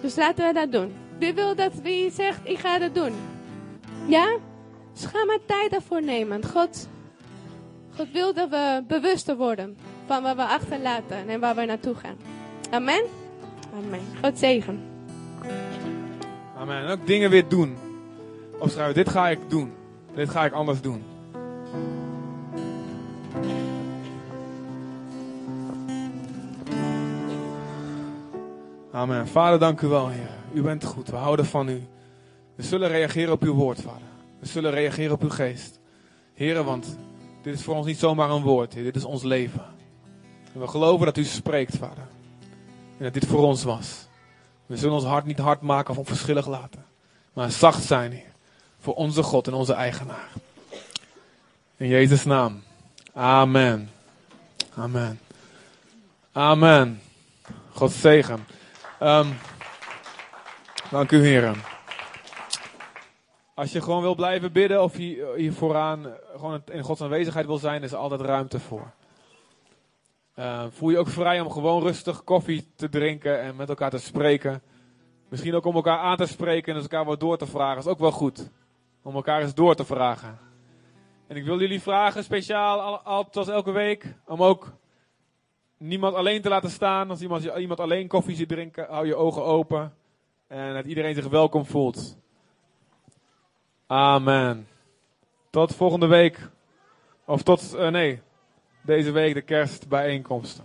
[0.00, 0.92] Dus laten we dat doen.
[1.18, 3.12] Wie wil dat, wie zegt, ik ga dat doen?
[4.06, 4.38] Ja?
[4.94, 6.44] Dus ga maar tijd daarvoor nemen.
[6.44, 6.88] God,
[7.96, 9.76] God wil dat we bewuster worden
[10.06, 12.16] van wat we achterlaten en waar we naartoe gaan.
[12.70, 13.04] Amen?
[13.76, 14.00] Amen.
[14.22, 14.82] God zegen.
[16.56, 16.84] Amen.
[16.84, 17.76] En ook dingen weer doen.
[18.58, 19.72] Opschrijven, dit ga ik doen.
[20.14, 21.02] Dit ga ik anders doen.
[28.92, 29.28] Amen.
[29.28, 30.30] Vader, dank u wel, Heer.
[30.52, 31.08] U bent goed.
[31.08, 31.82] We houden van u.
[32.54, 34.13] We zullen reageren op uw woord, Vader.
[34.44, 35.78] We zullen reageren op uw geest.
[36.34, 36.98] Heren, want
[37.42, 38.72] dit is voor ons niet zomaar een woord.
[38.72, 39.64] Dit is ons leven.
[40.52, 42.06] En we geloven dat u spreekt, Vader.
[42.98, 44.06] En dat dit voor ons was.
[44.66, 46.84] We zullen ons hart niet hard maken of onverschillig laten.
[47.32, 48.32] Maar zacht zijn, Heer.
[48.78, 50.28] Voor onze God en onze eigenaar.
[51.76, 52.62] In Jezus' naam.
[53.14, 53.90] Amen.
[54.74, 55.20] Amen.
[56.32, 57.00] Amen.
[57.72, 58.46] God zegen.
[59.02, 59.34] Um,
[60.90, 61.73] dank u, heren.
[63.54, 67.58] Als je gewoon wil blijven bidden of hier, hier vooraan gewoon in Gods aanwezigheid wil
[67.58, 68.92] zijn, is er altijd ruimte voor.
[70.38, 73.98] Uh, voel je ook vrij om gewoon rustig koffie te drinken en met elkaar te
[73.98, 74.62] spreken.
[75.28, 77.78] Misschien ook om elkaar aan te spreken en dus elkaar wat door te vragen.
[77.78, 78.50] is ook wel goed.
[79.02, 80.38] Om elkaar eens door te vragen.
[81.26, 84.72] En ik wil jullie vragen, speciaal, al, al, zoals elke week, om ook
[85.76, 87.10] niemand alleen te laten staan.
[87.10, 89.94] Als iemand, iemand alleen koffie ziet drinken, hou je ogen open.
[90.46, 92.16] En dat iedereen zich welkom voelt.
[93.94, 94.66] Amen.
[95.50, 96.50] Tot volgende week.
[97.24, 98.20] Of tot, uh, nee,
[98.82, 100.64] deze week de kerstbijeenkomsten.